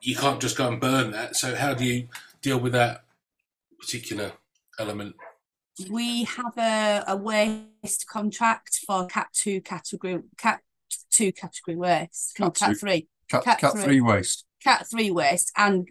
you 0.00 0.16
can't 0.16 0.40
just 0.40 0.56
go 0.56 0.68
and 0.68 0.80
burn 0.80 1.10
that. 1.12 1.36
So, 1.36 1.54
how 1.54 1.74
do 1.74 1.84
you 1.84 2.08
deal 2.42 2.58
with 2.58 2.72
that 2.72 3.04
particular 3.80 4.32
element? 4.78 5.14
we 5.90 6.24
have 6.24 6.56
a, 6.58 7.04
a 7.06 7.16
waste 7.16 8.08
contract 8.08 8.80
for 8.86 9.06
cat 9.06 9.28
two 9.32 9.60
category 9.60 10.20
cat 10.36 10.60
two 11.10 11.32
category 11.32 11.76
waste 11.76 12.38
no 12.40 12.46
Cat 12.50 12.54
cat 12.56 12.68
two. 12.70 12.74
three 12.74 13.08
Cat, 13.28 13.44
Cat 13.44 13.58
cat, 13.58 13.72
three. 13.74 13.82
three 13.84 14.00
waste. 14.00 14.44
cat 14.62 14.86
three 14.90 15.10
waste 15.10 15.52
and 15.56 15.88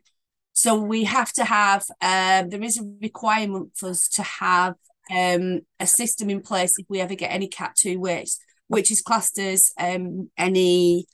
so 0.53 0.75
we 0.79 1.05
have 1.05 1.31
to 1.33 1.45
have 1.45 1.85
um 2.01 2.49
there 2.49 2.63
is 2.63 2.77
a 2.79 2.93
requirement 3.01 3.71
for 3.75 3.89
us 3.89 4.07
to 4.09 4.23
have 4.23 4.75
um 5.11 5.61
a 5.79 5.87
system 5.87 6.29
in 6.29 6.41
place 6.41 6.75
if 6.77 6.85
we 6.89 6.99
ever 6.99 7.15
get 7.15 7.31
any 7.31 7.47
cat 7.47 7.75
two 7.75 7.99
waste 7.99 8.41
which 8.67 8.91
is 8.91 9.01
classed 9.01 9.39
as 9.39 9.71
um 9.79 10.29
any 10.37 11.05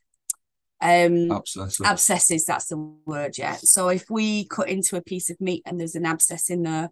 um 0.81 1.31
Abscess. 1.31 1.79
abscesses 1.81 2.45
that's 2.45 2.67
the 2.67 2.77
word 3.05 3.37
yeah. 3.37 3.55
So 3.55 3.89
if 3.89 4.05
we 4.09 4.45
cut 4.47 4.69
into 4.69 4.97
a 4.97 5.01
piece 5.01 5.29
of 5.29 5.39
meat 5.39 5.63
and 5.65 5.79
there's 5.79 5.95
an 5.95 6.05
abscess 6.05 6.49
in 6.49 6.63
there 6.63 6.89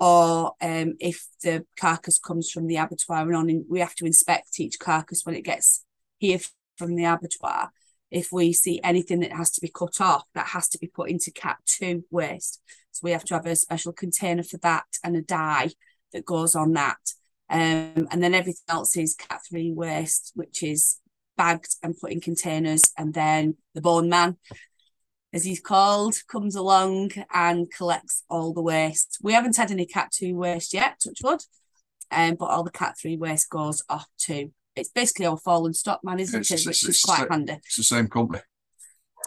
or 0.00 0.52
um 0.60 0.94
if 1.00 1.26
the 1.42 1.64
carcass 1.78 2.18
comes 2.18 2.50
from 2.50 2.66
the 2.66 2.76
abattoir 2.76 3.22
and 3.22 3.36
on 3.36 3.50
in, 3.50 3.64
we 3.68 3.80
have 3.80 3.94
to 3.96 4.06
inspect 4.06 4.60
each 4.60 4.78
carcass 4.78 5.22
when 5.24 5.34
it 5.34 5.44
gets 5.44 5.84
here 6.18 6.38
from 6.78 6.94
the 6.94 7.04
abattoir 7.04 7.70
if 8.10 8.30
we 8.30 8.52
see 8.52 8.80
anything 8.84 9.20
that 9.20 9.32
has 9.32 9.50
to 9.50 9.60
be 9.60 9.68
cut 9.68 10.00
off 10.00 10.24
that 10.34 10.46
has 10.48 10.68
to 10.68 10.78
be 10.78 10.86
put 10.86 11.10
into 11.10 11.32
cat 11.32 11.58
2 11.66 12.04
waste. 12.10 12.60
So 12.92 13.00
we 13.02 13.10
have 13.10 13.24
to 13.24 13.34
have 13.34 13.46
a 13.46 13.56
special 13.56 13.92
container 13.92 14.44
for 14.44 14.58
that 14.58 14.84
and 15.02 15.16
a 15.16 15.22
dye 15.22 15.70
that 16.14 16.24
goes 16.24 16.54
on 16.54 16.72
that 16.72 16.96
um 17.50 18.08
and 18.10 18.22
then 18.22 18.32
everything 18.34 18.62
else 18.70 18.96
is 18.96 19.14
cat 19.14 19.40
3 19.50 19.72
waste 19.72 20.32
which 20.34 20.62
is 20.62 21.00
bagged 21.36 21.74
and 21.82 21.98
put 22.00 22.12
in 22.12 22.20
containers 22.20 22.82
and 22.96 23.12
then 23.12 23.56
the 23.74 23.82
bone 23.82 24.08
man 24.08 24.36
as 25.32 25.44
he's 25.44 25.60
called 25.60 26.14
comes 26.28 26.54
along 26.54 27.10
and 27.34 27.70
collects 27.76 28.22
all 28.30 28.54
the 28.54 28.62
waste 28.62 29.18
we 29.20 29.32
haven't 29.34 29.56
had 29.56 29.70
any 29.70 29.84
cat 29.84 30.10
2 30.12 30.34
waste 30.34 30.72
yet 30.72 30.98
touch 31.04 31.18
wood 31.22 31.40
um, 32.10 32.36
but 32.36 32.46
all 32.46 32.62
the 32.64 32.70
cat 32.70 32.94
3 32.98 33.16
waste 33.18 33.50
goes 33.50 33.82
off 33.90 34.06
to 34.18 34.50
it's 34.76 34.88
basically 34.90 35.26
our 35.26 35.36
fallen 35.36 35.74
stock 35.74 36.00
man 36.02 36.18
isn't 36.20 36.40
It's- 36.40 36.50
it 36.50 36.54
it's- 36.70 36.82
which 36.84 36.88
is 36.88 37.02
quite 37.02 37.22
it's- 37.24 37.30
handy 37.30 37.52
It's 37.64 37.76
the 37.76 37.82
same 37.84 38.08
company. 38.08 38.40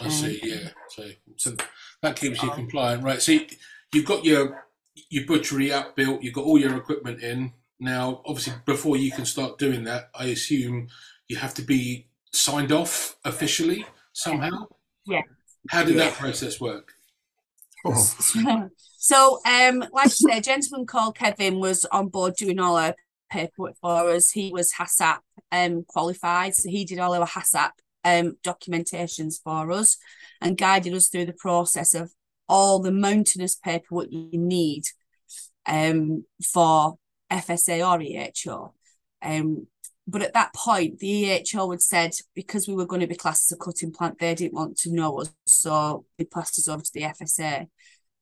I 0.02 0.06
Um, 0.06 0.12
see. 0.12 0.40
Yeah. 0.44 0.70
So, 0.90 1.10
so 1.38 1.56
that 2.04 2.16
keeps 2.20 2.44
you 2.44 2.52
compliant, 2.52 3.04
right? 3.04 3.20
So 3.22 3.32
you- 3.32 3.48
you've 3.94 4.06
got 4.06 4.24
your 4.24 4.67
your 5.10 5.26
butchery 5.26 5.72
up 5.72 5.96
built. 5.96 6.22
You've 6.22 6.34
got 6.34 6.46
all 6.46 6.60
your 6.60 6.76
equipment 6.76 7.22
in. 7.22 7.54
Now, 7.80 8.22
obviously, 8.26 8.54
before 8.66 8.98
you 8.98 9.12
can 9.12 9.26
start 9.26 9.58
doing 9.58 9.84
that, 9.84 10.10
I 10.16 10.26
assume 10.26 10.88
you 11.28 11.38
have 11.38 11.54
to 11.56 11.62
be 11.62 12.08
signed 12.32 12.72
off 12.72 13.18
officially 13.24 13.86
somehow. 14.14 14.66
Yeah. 15.06 15.22
How 15.70 15.84
did 15.84 15.98
that 15.98 16.14
process 16.14 16.60
work? 16.60 16.94
Oh, 17.86 17.94
so 18.98 19.40
um 19.46 19.80
like 19.94 20.06
I 20.06 20.10
said, 20.10 20.38
a 20.38 20.42
gentleman 20.42 20.88
called 20.88 21.18
Kevin 21.18 21.60
was 21.60 21.86
on 21.86 22.08
board 22.08 22.36
doing 22.36 22.60
all 22.60 22.76
our 22.76 22.96
paperwork 23.30 23.76
for 23.80 24.10
us 24.10 24.32
he 24.32 24.52
was 24.52 24.74
HACCP 24.78 25.20
um 25.52 25.86
qualified 25.88 26.56
so 26.56 26.70
he 26.70 26.86
did 26.86 27.00
all 27.00 27.14
our 27.14 27.28
HACCP 27.28 27.70
um 28.04 28.38
documentations 28.44 29.36
for 29.44 29.72
us 29.72 29.98
and 30.42 30.58
guided 30.58 30.94
us 30.94 31.08
through 31.08 31.26
the 31.26 31.34
process 31.34 31.94
of 31.94 32.12
all 32.48 32.80
the 32.80 32.92
mountainous 32.92 33.56
paperwork 33.56 34.08
you 34.12 34.38
need 34.38 34.84
um 35.66 36.26
for 36.44 36.98
FSA 37.32 37.80
or 37.86 38.00
EHO 38.00 38.72
um 39.22 39.68
but 40.08 40.22
at 40.22 40.34
that 40.34 40.54
point 40.54 41.00
the 41.00 41.26
EHO 41.26 41.72
had 41.72 41.82
said 41.82 42.12
because 42.34 42.68
we 42.68 42.76
were 42.76 42.86
going 42.86 43.02
to 43.02 43.08
be 43.08 43.16
classed 43.16 43.52
as 43.52 43.58
a 43.58 43.60
cutting 43.60 43.92
plant 43.92 44.20
they 44.20 44.34
didn't 44.34 44.54
want 44.54 44.78
to 44.78 44.94
know 44.94 45.20
us 45.20 45.34
so 45.46 46.06
they 46.18 46.26
passed 46.26 46.58
us 46.58 46.68
over 46.68 46.82
to 46.82 46.92
the 46.94 47.02
FSA 47.02 47.68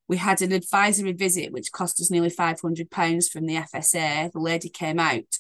we 0.08 0.18
had 0.18 0.42
an 0.42 0.52
advisory 0.52 1.14
visit 1.14 1.52
which 1.52 1.72
cost 1.72 2.00
us 2.00 2.12
nearly 2.12 2.30
500 2.30 2.90
pounds 2.90 3.30
from 3.30 3.46
the 3.46 3.56
FSA 3.56 4.32
the 4.32 4.40
lady 4.40 4.70
came 4.70 5.00
out 5.00 5.38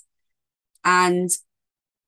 and 0.83 1.29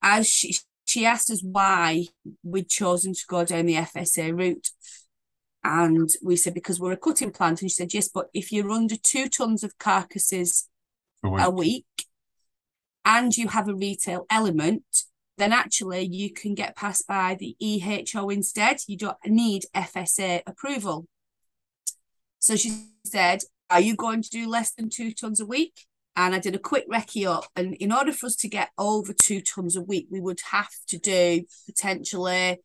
as 0.01 0.27
she 0.27 0.57
she 0.85 1.05
asked 1.05 1.29
us 1.29 1.43
why 1.43 2.05
we'd 2.43 2.69
chosen 2.69 3.13
to 3.13 3.23
go 3.27 3.43
down 3.43 3.65
the 3.65 3.75
FSA 3.75 4.37
route 4.37 4.69
and 5.67 6.09
we 6.23 6.35
said 6.35 6.53
because 6.53 6.79
we're 6.79 6.93
a 6.93 6.97
cutting 6.97 7.31
plant 7.31 7.61
and 7.61 7.69
she 7.69 7.75
said 7.75 7.93
yes 7.93 8.07
but 8.07 8.27
if 8.33 8.51
you're 8.51 8.71
under 8.71 8.95
2 8.95 9.27
tons 9.29 9.63
of 9.63 9.77
carcasses 9.77 10.69
a 11.23 11.49
week. 11.49 11.85
week 11.97 12.07
and 13.05 13.35
you 13.35 13.49
have 13.49 13.67
a 13.67 13.75
retail 13.75 14.25
element 14.29 14.83
then 15.37 15.53
actually 15.53 16.01
you 16.01 16.31
can 16.33 16.55
get 16.55 16.75
passed 16.75 17.05
by 17.07 17.35
the 17.39 17.55
EHO 17.61 18.33
instead 18.33 18.77
you 18.87 18.97
don't 18.97 19.17
need 19.25 19.65
FSA 19.75 20.41
approval 20.47 21.07
so 22.39 22.55
she 22.55 22.85
said, 23.05 23.41
Are 23.69 23.81
you 23.81 23.95
going 23.95 24.21
to 24.21 24.29
do 24.29 24.47
less 24.47 24.71
than 24.71 24.89
two 24.89 25.11
tons 25.11 25.39
a 25.39 25.45
week? 25.45 25.85
And 26.15 26.33
I 26.33 26.39
did 26.39 26.55
a 26.55 26.59
quick 26.59 26.89
recce 26.89 27.27
up. 27.27 27.45
And 27.55 27.75
in 27.75 27.91
order 27.91 28.11
for 28.11 28.27
us 28.27 28.35
to 28.37 28.47
get 28.47 28.69
over 28.77 29.13
two 29.13 29.41
tons 29.41 29.75
a 29.75 29.81
week, 29.81 30.07
we 30.09 30.19
would 30.19 30.39
have 30.51 30.71
to 30.87 30.97
do 30.97 31.43
potentially 31.65 32.59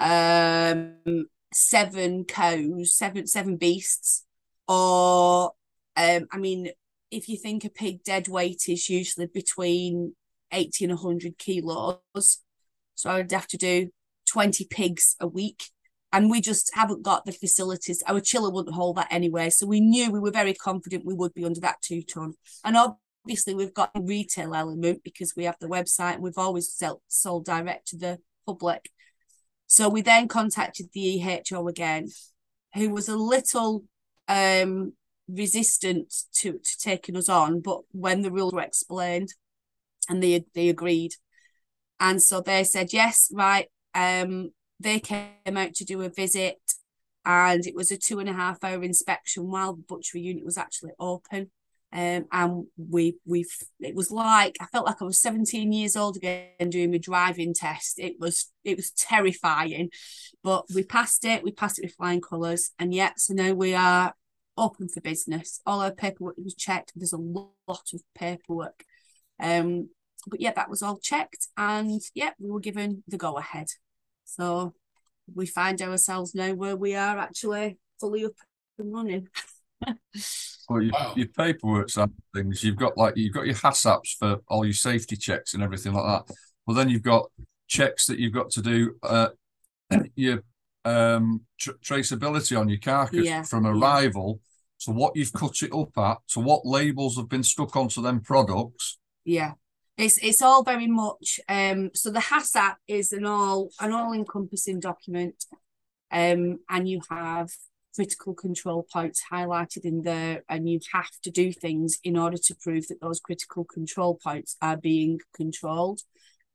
um 0.00 1.26
seven 1.54 2.24
cows, 2.24 2.96
seven 2.96 3.26
seven 3.26 3.56
beasts. 3.56 4.24
Or 4.68 5.52
um, 5.96 6.26
I 6.32 6.38
mean, 6.38 6.70
if 7.10 7.28
you 7.28 7.36
think 7.36 7.64
a 7.64 7.70
pig 7.70 8.02
dead 8.02 8.28
weight 8.28 8.64
is 8.68 8.88
usually 8.88 9.26
between 9.26 10.14
80 10.54 10.84
and 10.84 10.94
100 10.94 11.38
kilos. 11.38 11.98
So 12.94 13.10
I'd 13.10 13.32
have 13.32 13.48
to 13.48 13.56
do 13.56 13.90
20 14.28 14.66
pigs 14.70 15.16
a 15.20 15.26
week 15.26 15.64
and 16.12 16.30
we 16.30 16.40
just 16.40 16.70
haven't 16.74 17.02
got 17.02 17.26
the 17.26 17.32
facilities. 17.32 18.02
Our 18.06 18.20
chiller 18.20 18.50
wouldn't 18.50 18.74
hold 18.74 18.96
that 18.96 19.08
anyway. 19.10 19.50
So 19.50 19.66
we 19.66 19.80
knew 19.80 20.12
we 20.12 20.20
were 20.20 20.30
very 20.30 20.54
confident 20.54 21.04
we 21.04 21.12
would 21.12 21.34
be 21.34 21.44
under 21.44 21.60
that 21.60 21.82
two 21.82 22.02
ton. 22.02 22.34
And 22.62 22.76
obviously, 22.76 23.54
we've 23.54 23.74
got 23.74 23.92
the 23.92 24.00
retail 24.00 24.54
element 24.54 25.02
because 25.02 25.34
we 25.36 25.44
have 25.44 25.56
the 25.60 25.66
website 25.66 26.20
we've 26.20 26.38
always 26.38 26.70
sell, 26.70 27.02
sold 27.08 27.46
direct 27.46 27.88
to 27.88 27.96
the 27.96 28.18
public. 28.46 28.90
So 29.66 29.88
we 29.88 30.02
then 30.02 30.28
contacted 30.28 30.90
the 30.92 31.20
EHO 31.20 31.68
again, 31.68 32.08
who 32.74 32.90
was 32.90 33.08
a 33.08 33.16
little 33.16 33.84
um, 34.28 34.92
resistant 35.28 36.14
to, 36.34 36.52
to 36.52 36.78
taking 36.78 37.16
us 37.16 37.28
on. 37.28 37.60
But 37.60 37.80
when 37.92 38.22
the 38.22 38.30
rules 38.30 38.52
were 38.52 38.60
explained, 38.60 39.34
and 40.08 40.22
they 40.22 40.44
they 40.54 40.68
agreed, 40.68 41.14
and 41.98 42.22
so 42.22 42.40
they 42.40 42.64
said 42.64 42.92
yes, 42.92 43.30
right. 43.32 43.68
Um, 43.94 44.50
they 44.80 45.00
came 45.00 45.56
out 45.56 45.74
to 45.74 45.84
do 45.84 46.02
a 46.02 46.08
visit 46.08 46.58
and 47.24 47.66
it 47.66 47.74
was 47.74 47.90
a 47.90 47.96
two 47.96 48.18
and 48.18 48.28
a 48.28 48.32
half 48.32 48.62
hour 48.62 48.82
inspection 48.82 49.50
while 49.50 49.74
the 49.74 49.82
butchery 49.82 50.20
unit 50.20 50.44
was 50.44 50.58
actually 50.58 50.92
open 50.98 51.50
um, 51.94 52.26
and 52.32 52.66
we 52.76 53.16
we've 53.24 53.56
it 53.78 53.94
was 53.94 54.10
like 54.10 54.56
I 54.60 54.66
felt 54.66 54.84
like 54.84 55.00
I 55.00 55.04
was 55.04 55.22
17 55.22 55.72
years 55.72 55.94
old 55.94 56.16
again 56.16 56.48
doing 56.68 56.90
my 56.90 56.98
driving 56.98 57.54
test. 57.54 58.00
It 58.00 58.16
was 58.18 58.50
it 58.64 58.76
was 58.76 58.90
terrifying. 58.90 59.90
But 60.42 60.64
we 60.74 60.82
passed 60.82 61.24
it 61.24 61.44
we 61.44 61.52
passed 61.52 61.78
it 61.78 61.84
with 61.84 61.94
flying 61.94 62.20
colours. 62.20 62.72
And 62.80 62.92
yet 62.92 63.20
so 63.20 63.32
now 63.32 63.52
we 63.52 63.74
are 63.74 64.14
open 64.58 64.88
for 64.88 65.00
business. 65.00 65.60
All 65.64 65.80
our 65.80 65.92
paperwork 65.92 66.34
was 66.36 66.56
checked. 66.56 66.92
There's 66.96 67.12
a 67.12 67.18
lot 67.18 67.88
of 67.92 68.02
paperwork. 68.16 68.84
Um 69.40 69.90
but 70.26 70.40
yeah 70.40 70.52
that 70.52 70.70
was 70.70 70.82
all 70.82 70.98
checked. 70.98 71.46
And 71.56 72.00
yeah 72.12 72.30
we 72.40 72.50
were 72.50 72.60
given 72.60 73.04
the 73.06 73.18
go 73.18 73.36
ahead 73.38 73.68
so 74.24 74.74
we 75.32 75.46
find 75.46 75.80
ourselves 75.80 76.34
now 76.34 76.54
where 76.54 76.76
we 76.76 76.96
are 76.96 77.18
actually 77.18 77.78
fully 78.00 78.24
up 78.24 78.32
and 78.78 78.92
running. 78.92 79.28
Well, 80.68 80.80
your, 80.80 80.92
Wow. 80.92 81.12
your 81.14 81.26
paperwork 81.26 81.90
side 81.90 82.04
of 82.08 82.12
things, 82.34 82.64
you've 82.64 82.76
got 82.76 82.96
like 82.96 83.18
you've 83.18 83.34
got 83.34 83.44
your 83.44 83.54
HACCPs 83.54 84.16
for 84.18 84.40
all 84.48 84.64
your 84.64 84.72
safety 84.72 85.14
checks 85.14 85.52
and 85.52 85.62
everything 85.62 85.92
like 85.92 86.04
that. 86.26 86.34
Well, 86.66 86.74
then 86.74 86.88
you've 86.88 87.02
got 87.02 87.26
checks 87.68 88.06
that 88.06 88.18
you've 88.18 88.32
got 88.32 88.48
to 88.52 88.62
do. 88.62 88.94
Uh, 89.02 89.28
your 90.16 90.42
um 90.86 91.42
tr- 91.60 91.72
traceability 91.82 92.58
on 92.58 92.70
your 92.70 92.78
carcass 92.78 93.24
Yeah, 93.26 93.42
from 93.42 93.64
yeah. 93.66 93.72
arrival 93.72 94.40
to 94.80 94.90
what 94.90 95.16
you've 95.16 95.32
cut 95.34 95.62
it 95.62 95.72
up 95.74 95.96
at, 95.98 96.18
to 96.28 96.40
what 96.40 96.64
labels 96.64 97.16
have 97.18 97.28
been 97.28 97.42
stuck 97.42 97.76
onto 97.76 98.00
them 98.00 98.20
products. 98.20 98.98
Yeah. 99.24 99.52
It's 99.98 100.16
it's 100.22 100.40
all 100.40 100.62
very 100.64 100.86
much 100.86 101.40
um 101.48 101.90
so 101.94 102.10
the 102.10 102.20
HACCP 102.20 102.74
is 102.88 103.12
an 103.12 103.26
all 103.26 103.68
an 103.80 103.92
all 103.92 104.14
encompassing 104.14 104.80
document 104.80 105.44
um 106.10 106.58
and 106.70 106.88
you 106.88 107.02
have 107.10 107.50
critical 107.94 108.34
control 108.34 108.86
points 108.92 109.22
highlighted 109.32 109.84
in 109.84 110.02
there, 110.02 110.42
and 110.48 110.68
you 110.68 110.80
have 110.92 111.10
to 111.22 111.30
do 111.30 111.52
things 111.52 111.98
in 112.02 112.16
order 112.16 112.36
to 112.36 112.56
prove 112.60 112.88
that 112.88 113.00
those 113.00 113.20
critical 113.20 113.64
control 113.64 114.18
points 114.22 114.56
are 114.60 114.76
being 114.76 115.20
controlled. 115.34 116.00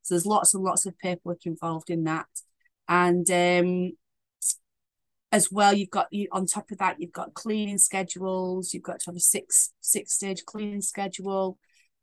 So 0.01 0.15
there's 0.15 0.25
lots 0.25 0.53
and 0.53 0.63
lots 0.63 0.85
of 0.85 0.97
paperwork 0.97 1.45
involved 1.45 1.89
in 1.89 2.03
that. 2.05 2.27
And 2.87 3.29
um, 3.31 3.91
as 5.31 5.51
well, 5.51 5.73
you've 5.73 5.91
got 5.91 6.07
you 6.11 6.27
on 6.31 6.45
top 6.45 6.71
of 6.71 6.79
that, 6.79 6.99
you've 6.99 7.11
got 7.11 7.33
cleaning 7.33 7.77
schedules, 7.77 8.73
you've 8.73 8.83
got 8.83 8.99
to 9.01 9.11
have 9.11 9.15
a 9.15 9.19
six 9.19 9.73
six 9.81 10.13
stage 10.13 10.43
cleaning 10.45 10.81
schedule. 10.81 11.57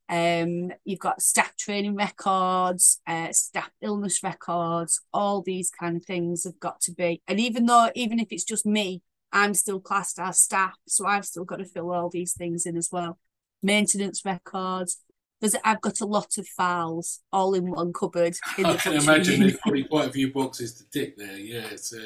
Um, 0.09 0.71
you've 0.85 1.00
got 1.00 1.21
staff 1.21 1.57
training 1.57 1.97
records, 1.97 3.00
uh, 3.09 3.33
staff 3.33 3.71
illness 3.83 4.23
records, 4.23 5.00
all 5.12 5.43
these 5.43 5.69
kind 5.69 5.97
of 5.97 6.05
things 6.05 6.45
have 6.45 6.61
got 6.61 6.81
to 6.83 6.93
be. 6.93 7.23
And 7.26 7.40
even 7.40 7.66
though, 7.66 7.90
even 7.97 8.21
if 8.21 8.28
it's 8.31 8.45
just 8.45 8.64
me, 8.64 9.02
I'm 9.33 9.54
still 9.54 9.80
classed 9.80 10.18
as 10.18 10.40
staff, 10.40 10.75
so 10.87 11.06
I've 11.06 11.25
still 11.25 11.45
got 11.45 11.56
to 11.56 11.64
fill 11.64 11.92
all 11.92 12.09
these 12.09 12.33
things 12.33 12.66
in 12.66 12.76
as 12.76 12.88
well. 12.90 13.18
Maintenance 13.62 14.25
records. 14.25 14.99
There's, 15.40 15.54
I've 15.64 15.83
got 15.83 16.00
a 16.00 16.06
lot 16.06 16.38
of 16.38 16.47
files 16.49 17.21
all 17.30 17.52
in 17.52 17.71
one 17.71 17.92
cupboard. 17.92 18.37
In 18.56 18.64
I 18.66 18.76
can 18.76 18.95
imagine 18.95 19.40
there's 19.40 19.59
probably 19.59 19.85
quite 19.90 20.09
a 20.09 20.12
few 20.12 20.33
boxes 20.33 20.75
to 20.75 20.88
tick 20.90 21.18
there. 21.18 21.37
Yeah, 21.37 21.76
so 21.76 21.99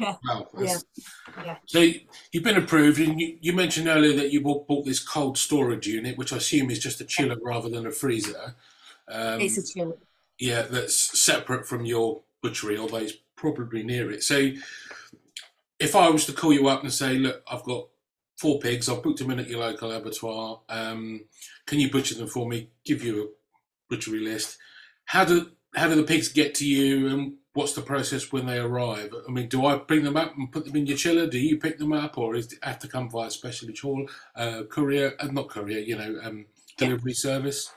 yeah, 0.00 0.16
wow, 0.26 0.48
yeah, 0.58 0.78
yeah. 1.44 1.56
So 1.66 1.78
you've 2.32 2.42
been 2.42 2.56
approved, 2.56 2.98
and 3.00 3.20
you, 3.20 3.38
you 3.40 3.52
mentioned 3.52 3.86
earlier 3.86 4.16
that 4.16 4.32
you 4.32 4.40
bought, 4.40 4.66
bought, 4.66 4.84
this 4.84 4.98
cold 4.98 5.38
storage 5.38 5.86
unit, 5.86 6.18
which 6.18 6.32
I 6.32 6.38
assume 6.38 6.70
is 6.70 6.80
just 6.80 7.00
a 7.00 7.04
chiller 7.04 7.36
rather 7.40 7.68
than 7.68 7.86
a 7.86 7.92
freezer. 7.92 8.56
Um, 9.06 9.40
it's 9.40 9.58
a 9.58 9.72
chiller. 9.72 9.96
Yeah, 10.40 10.62
that's 10.62 11.20
separate 11.20 11.68
from 11.68 11.84
your 11.84 12.22
butchery, 12.42 12.76
although 12.76 12.96
it's 12.96 13.14
probably 13.36 13.84
near 13.84 14.10
it. 14.10 14.24
So 14.24 14.50
if 15.84 15.94
I 15.94 16.08
was 16.08 16.24
to 16.26 16.32
call 16.32 16.52
you 16.52 16.68
up 16.68 16.82
and 16.82 16.92
say, 16.92 17.18
look, 17.18 17.42
I've 17.50 17.62
got 17.62 17.86
four 18.38 18.58
pigs, 18.58 18.88
I've 18.88 19.02
booked 19.02 19.18
them 19.18 19.30
in 19.30 19.38
at 19.38 19.48
your 19.48 19.60
local 19.60 19.92
abattoir, 19.92 20.62
um, 20.70 21.24
can 21.66 21.78
you 21.78 21.90
butcher 21.90 22.14
them 22.14 22.26
for 22.26 22.48
me? 22.48 22.70
Give 22.84 23.04
you 23.04 23.22
a 23.22 23.26
butchery 23.90 24.20
list. 24.20 24.58
How 25.04 25.24
do 25.24 25.50
how 25.74 25.88
do 25.88 25.96
the 25.96 26.04
pigs 26.04 26.28
get 26.28 26.54
to 26.56 26.66
you, 26.66 27.08
and 27.08 27.34
what's 27.52 27.74
the 27.74 27.82
process 27.82 28.32
when 28.32 28.46
they 28.46 28.58
arrive? 28.58 29.12
I 29.28 29.30
mean, 29.30 29.48
do 29.48 29.66
I 29.66 29.76
bring 29.76 30.04
them 30.04 30.16
up 30.16 30.36
and 30.36 30.50
put 30.50 30.64
them 30.64 30.76
in 30.76 30.86
your 30.86 30.96
chiller? 30.96 31.26
Do 31.26 31.38
you 31.38 31.58
pick 31.58 31.78
them 31.78 31.92
up, 31.92 32.16
or 32.16 32.36
is 32.36 32.52
it 32.52 32.58
have 32.62 32.78
to 32.80 32.88
come 32.88 33.10
via 33.10 33.30
specially 33.30 33.74
haul, 33.80 34.08
uh, 34.36 34.62
courier, 34.70 35.14
uh, 35.20 35.26
not 35.26 35.50
courier, 35.50 35.80
you 35.80 35.96
know, 35.96 36.18
um, 36.22 36.46
delivery 36.78 37.12
yeah. 37.12 37.28
service? 37.28 37.70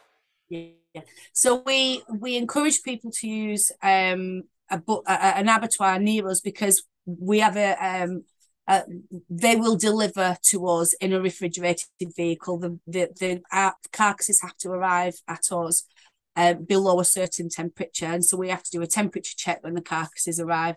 Yeah. 0.50 1.02
So 1.34 1.64
we 1.66 2.04
we 2.10 2.38
encourage 2.38 2.84
people 2.84 3.12
to 3.12 3.28
use 3.28 3.72
um, 3.82 4.44
a, 4.70 4.82
a, 5.08 5.12
an 5.12 5.50
abattoir 5.50 6.00
near 6.00 6.30
us 6.30 6.40
because 6.40 6.84
we 7.08 7.40
have 7.40 7.56
a 7.58 8.04
um, 8.04 8.24
uh, 8.68 8.82
they 9.30 9.56
will 9.56 9.78
deliver 9.78 10.38
to 10.44 10.68
us 10.68 10.94
in 10.96 11.14
a 11.14 11.22
refrigerated 11.22 11.88
vehicle. 12.16 12.60
The 12.60 12.80
the, 12.86 13.10
the 13.20 13.42
uh, 13.52 13.72
carcasses 13.94 14.42
have 14.42 14.58
to 14.58 14.70
arrive 14.72 15.16
at 15.28 15.52
us 15.52 15.84
uh, 16.36 16.54
below 16.54 17.00
a 17.00 17.06
certain 17.06 17.50
temperature, 17.50 18.06
and 18.06 18.24
so 18.24 18.38
we 18.38 18.50
have 18.50 18.64
to 18.64 18.72
do 18.72 18.82
a 18.82 18.88
temperature 18.88 19.34
check 19.38 19.64
when 19.64 19.74
the 19.74 19.82
carcasses 19.82 20.40
arrive. 20.40 20.76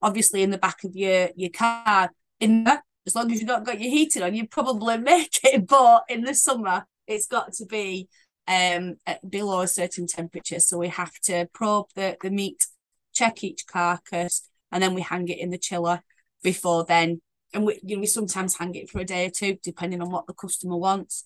Obviously, 0.00 0.42
in 0.42 0.50
the 0.50 0.58
back 0.58 0.82
of 0.84 0.96
your 0.96 1.28
your 1.36 1.50
car, 1.50 2.10
in 2.40 2.64
the, 2.64 2.80
as 3.06 3.14
long 3.14 3.30
as 3.30 3.38
you've 3.38 3.48
not 3.48 3.64
got 3.64 3.80
your 3.80 3.90
heating 3.90 4.22
on, 4.22 4.34
you 4.34 4.46
probably 4.48 4.96
make 4.96 5.38
it. 5.44 5.66
But 5.68 6.04
in 6.08 6.22
the 6.22 6.34
summer, 6.34 6.86
it's 7.06 7.26
got 7.26 7.52
to 7.54 7.66
be 7.66 8.08
um 8.48 8.96
below 9.28 9.60
a 9.60 9.68
certain 9.68 10.06
temperature, 10.06 10.60
so 10.60 10.78
we 10.78 10.88
have 10.88 11.12
to 11.24 11.48
probe 11.52 11.88
the 11.94 12.16
the 12.22 12.30
meat, 12.30 12.66
check 13.12 13.44
each 13.44 13.66
carcass, 13.66 14.48
and 14.72 14.82
then 14.82 14.94
we 14.94 15.02
hang 15.02 15.28
it 15.28 15.38
in 15.38 15.50
the 15.50 15.58
chiller 15.58 16.02
before 16.42 16.84
then. 16.84 17.20
And 17.54 17.64
we, 17.64 17.80
you 17.82 17.96
know, 17.96 18.00
we 18.00 18.06
sometimes 18.06 18.56
hang 18.56 18.74
it 18.74 18.90
for 18.90 19.00
a 19.00 19.04
day 19.04 19.26
or 19.26 19.30
two, 19.30 19.58
depending 19.62 20.02
on 20.02 20.10
what 20.10 20.26
the 20.26 20.34
customer 20.34 20.76
wants. 20.76 21.24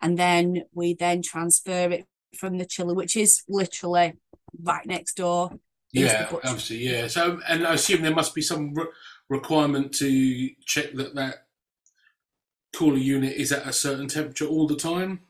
And 0.00 0.18
then 0.18 0.62
we 0.74 0.94
then 0.94 1.22
transfer 1.22 1.90
it 1.90 2.06
from 2.36 2.58
the 2.58 2.66
chiller, 2.66 2.94
which 2.94 3.16
is 3.16 3.42
literally 3.48 4.14
right 4.62 4.86
next 4.86 5.16
door. 5.16 5.52
Yeah, 5.92 6.28
obviously, 6.30 6.78
yeah. 6.78 7.06
So, 7.06 7.40
and 7.48 7.66
I 7.66 7.74
assume 7.74 8.02
there 8.02 8.14
must 8.14 8.34
be 8.34 8.42
some 8.42 8.74
re- 8.74 8.86
requirement 9.28 9.92
to 9.94 10.50
check 10.64 10.92
that 10.94 11.14
that 11.14 11.46
cooler 12.74 12.98
unit 12.98 13.34
is 13.36 13.52
at 13.52 13.66
a 13.66 13.72
certain 13.72 14.06
temperature 14.06 14.46
all 14.46 14.66
the 14.66 14.76
time. 14.76 15.20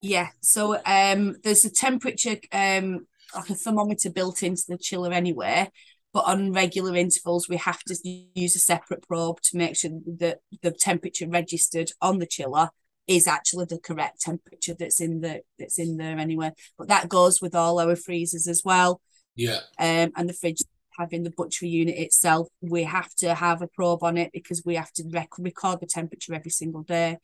Yeah. 0.00 0.28
So, 0.40 0.80
um, 0.84 1.36
there's 1.44 1.64
a 1.64 1.70
temperature, 1.70 2.36
um, 2.50 3.06
like 3.34 3.50
a 3.50 3.54
thermometer 3.54 4.10
built 4.10 4.42
into 4.42 4.62
the 4.68 4.78
chiller 4.78 5.12
anyway, 5.12 5.70
but 6.18 6.32
on 6.32 6.52
regular 6.52 6.96
intervals 6.96 7.48
we 7.48 7.56
have 7.56 7.80
to 7.84 7.96
use 8.34 8.56
a 8.56 8.58
separate 8.58 9.06
probe 9.06 9.40
to 9.40 9.56
make 9.56 9.76
sure 9.76 9.92
that 10.18 10.40
the 10.62 10.72
temperature 10.72 11.28
registered 11.28 11.92
on 12.02 12.18
the 12.18 12.26
chiller 12.26 12.70
is 13.06 13.28
actually 13.28 13.66
the 13.66 13.78
correct 13.78 14.20
temperature 14.22 14.74
that's 14.76 15.00
in 15.00 15.20
the 15.20 15.42
that's 15.60 15.78
in 15.78 15.96
there 15.96 16.18
anyway. 16.18 16.50
But 16.76 16.88
that 16.88 17.08
goes 17.08 17.40
with 17.40 17.54
all 17.54 17.78
our 17.78 17.94
freezers 17.94 18.48
as 18.48 18.62
well. 18.64 19.00
Yeah. 19.36 19.60
Um 19.78 20.10
and 20.16 20.28
the 20.28 20.32
fridge 20.32 20.64
having 20.98 21.22
the 21.22 21.30
butchery 21.30 21.68
unit 21.68 21.96
itself 21.96 22.48
we 22.60 22.82
have 22.82 23.14
to 23.18 23.32
have 23.36 23.62
a 23.62 23.68
probe 23.68 24.02
on 24.02 24.18
it 24.18 24.32
because 24.32 24.64
we 24.66 24.74
have 24.74 24.90
to 24.94 25.04
rec- 25.12 25.38
record 25.38 25.78
the 25.80 25.86
temperature 25.86 26.34
every 26.34 26.50
single 26.50 26.82
day. 26.82 27.18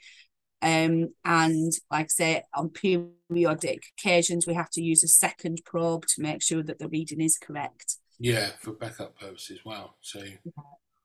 Um 0.62 1.08
and 1.24 1.72
like 1.90 2.04
I 2.04 2.06
say 2.06 2.42
on 2.54 2.70
periodic 2.70 3.82
occasions 3.98 4.46
we 4.46 4.54
have 4.54 4.70
to 4.70 4.80
use 4.80 5.02
a 5.02 5.08
second 5.08 5.62
probe 5.64 6.06
to 6.14 6.22
make 6.22 6.44
sure 6.44 6.62
that 6.62 6.78
the 6.78 6.88
reading 6.88 7.20
is 7.20 7.38
correct 7.38 7.96
yeah, 8.18 8.50
for 8.60 8.72
backup 8.72 9.18
purposes. 9.18 9.60
Wow. 9.64 9.94
So 10.00 10.22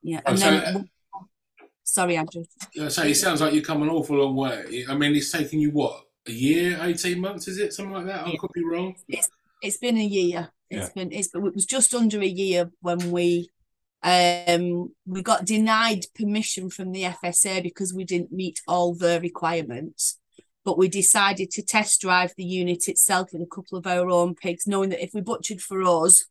yeah, 0.01 0.21
and 0.25 0.37
oh, 0.37 0.39
then. 0.39 0.73
So, 0.73 1.67
sorry, 1.83 2.17
Andrew. 2.17 2.45
Yeah, 2.73 2.89
so 2.89 3.03
it 3.03 3.15
sounds 3.15 3.41
like 3.41 3.53
you've 3.53 3.65
come 3.65 3.81
an 3.81 3.89
awful 3.89 4.17
long 4.17 4.35
way. 4.35 4.85
I 4.87 4.95
mean, 4.95 5.15
it's 5.15 5.31
taken 5.31 5.59
you 5.59 5.71
what 5.71 6.03
a 6.27 6.31
year, 6.31 6.79
eighteen 6.81 7.19
months, 7.19 7.47
is 7.47 7.57
it 7.57 7.73
something 7.73 7.93
like 7.93 8.05
that? 8.05 8.27
I 8.27 8.35
could 8.37 8.51
be 8.53 8.63
wrong. 8.63 8.95
It's 9.07 9.29
it's 9.61 9.77
been 9.77 9.97
a 9.97 10.05
year. 10.05 10.49
It's 10.69 10.91
yeah. 10.95 11.03
been 11.03 11.11
it's 11.11 11.33
it 11.33 11.41
was 11.41 11.65
just 11.65 11.93
under 11.93 12.21
a 12.21 12.27
year 12.27 12.71
when 12.81 13.11
we 13.11 13.49
um 14.03 14.93
we 15.05 15.21
got 15.21 15.45
denied 15.45 16.05
permission 16.15 16.69
from 16.69 16.91
the 16.91 17.03
FSA 17.03 17.61
because 17.61 17.93
we 17.93 18.05
didn't 18.05 18.31
meet 18.31 18.61
all 18.67 18.93
the 18.93 19.19
requirements 19.21 20.19
but 20.65 20.77
we 20.77 20.87
decided 20.87 21.49
to 21.51 21.63
test 21.63 22.01
drive 22.01 22.33
the 22.37 22.43
unit 22.43 22.87
itself 22.87 23.33
and 23.33 23.43
a 23.43 23.47
couple 23.47 23.77
of 23.77 23.87
our 23.87 24.09
own 24.09 24.35
pigs 24.35 24.67
knowing 24.67 24.89
that 24.89 25.03
if 25.03 25.13
we 25.13 25.19
butchered 25.21 25.61
for 25.61 25.81
us 25.83 26.25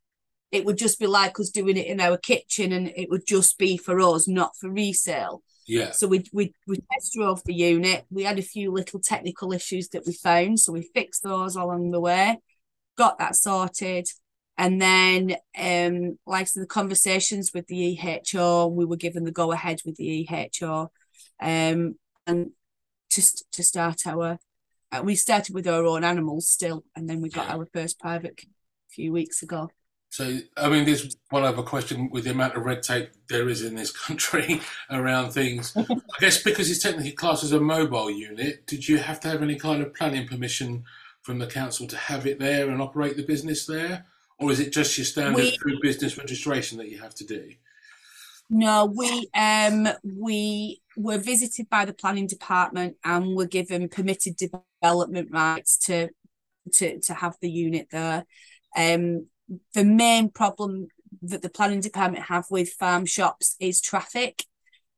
it 0.51 0.65
would 0.65 0.79
just 0.79 0.99
be 0.99 1.07
like 1.07 1.39
us 1.39 1.51
doing 1.51 1.77
it 1.77 1.87
in 1.87 2.01
our 2.01 2.17
kitchen 2.17 2.73
and 2.73 2.89
it 2.97 3.11
would 3.11 3.27
just 3.27 3.59
be 3.59 3.77
for 3.77 4.01
us, 4.01 4.27
not 4.27 4.57
for 4.57 4.71
resale. 4.71 5.43
Yeah. 5.67 5.91
So 5.91 6.09
we 6.09 6.25
we 6.33 6.55
we 6.67 6.79
test 6.91 7.13
drove 7.13 7.43
the 7.45 7.53
unit. 7.53 8.07
We 8.11 8.25
had 8.25 8.39
a 8.39 8.43
few 8.43 8.73
little 8.73 9.01
technical 9.01 9.53
issues 9.53 9.89
that 9.91 10.07
we 10.07 10.15
found, 10.15 10.61
so 10.61 10.73
we 10.73 10.91
fixed 10.95 11.23
those 11.23 11.57
along 11.57 11.91
the 11.91 12.01
way, 12.01 12.39
got 12.97 13.19
that 13.19 13.37
sorted, 13.37 14.09
and 14.57 14.81
then 14.81 15.37
um 15.59 16.19
like 16.27 16.51
the 16.55 16.67
conversations 16.67 17.51
with 17.53 17.67
the 17.67 17.99
EHO, 17.99 18.73
we 18.73 18.87
were 18.87 18.97
given 18.97 19.25
the 19.25 19.31
go 19.31 19.53
ahead 19.53 19.81
with 19.85 19.97
the 19.97 20.27
EHO, 20.27 20.89
um 21.41 21.97
and 22.27 22.51
just 23.11 23.45
to 23.53 23.63
start 23.63 24.07
our. 24.07 24.39
Uh, 24.91 25.03
we 25.05 25.15
started 25.15 25.55
with 25.55 25.67
our 25.67 25.85
own 25.85 26.03
animals 26.03 26.49
still, 26.49 26.83
and 26.97 27.11
then 27.11 27.21
we 27.21 27.29
got 27.29 27.47
yeah. 27.47 27.57
our 27.57 27.67
first 27.75 28.01
private 28.01 28.41
a 28.43 28.91
few 28.91 29.13
weeks 29.13 29.43
ago. 29.43 29.69
So, 30.11 30.39
I 30.57 30.69
mean, 30.69 30.85
there's 30.85 31.17
one 31.31 31.45
other 31.45 31.63
question 31.63 32.11
with 32.11 32.25
the 32.25 32.31
amount 32.31 32.57
of 32.57 32.65
red 32.65 32.83
tape 32.83 33.11
there 33.29 33.49
is 33.49 33.63
in 33.63 33.75
this 33.75 33.93
country 34.07 34.61
around 34.91 35.33
things. 35.33 35.75
I 35.77 35.85
guess 36.21 36.43
because 36.43 36.71
it's 36.71 36.83
technically 36.83 37.13
classed 37.13 37.45
as 37.45 37.53
a 37.53 37.61
mobile 37.61 38.11
unit, 38.11 38.67
did 38.67 38.89
you 38.89 38.99
have 38.99 39.21
to 39.21 39.29
have 39.29 39.43
any 39.43 39.57
kind 39.57 39.83
of 39.83 39.95
planning 39.95 40.27
permission 40.27 40.85
from 41.23 41.39
the 41.39 41.47
council 41.47 41.87
to 41.87 41.97
have 41.97 42.27
it 42.27 42.39
there 42.39 42.71
and 42.71 42.81
operate 42.81 43.17
the 43.17 43.23
business 43.23 43.67
there? 43.67 44.07
Or 44.39 44.51
is 44.51 44.61
it 44.61 44.73
just 44.73 44.97
your 44.97 45.05
standard 45.05 45.53
we, 45.65 45.79
business 45.83 46.17
registration 46.17 46.79
that 46.79 46.89
you 46.89 46.99
have 46.99 47.15
to 47.17 47.27
do? 47.27 47.53
No, 48.51 48.87
we 48.87 49.29
um 49.35 49.89
we 50.03 50.81
were 50.97 51.19
visited 51.19 51.69
by 51.69 51.85
the 51.85 51.93
planning 51.93 52.27
department 52.27 52.97
and 53.05 53.37
were 53.37 53.47
given 53.47 53.89
permitted 53.89 54.37
development 54.37 55.29
rights 55.33 55.77
to 55.87 56.09
to 56.75 56.99
to 57.01 57.15
have 57.15 57.37
the 57.43 57.51
unit 57.51 57.89
there. 57.91 58.25
Um, 58.77 59.27
the 59.75 59.85
main 59.85 60.31
problem 60.31 60.89
that 61.23 61.43
the 61.43 61.49
planning 61.49 61.81
department 61.81 62.25
have 62.27 62.47
with 62.51 62.73
farm 62.73 63.07
shops 63.07 63.57
is 63.61 63.81
traffic 63.81 64.45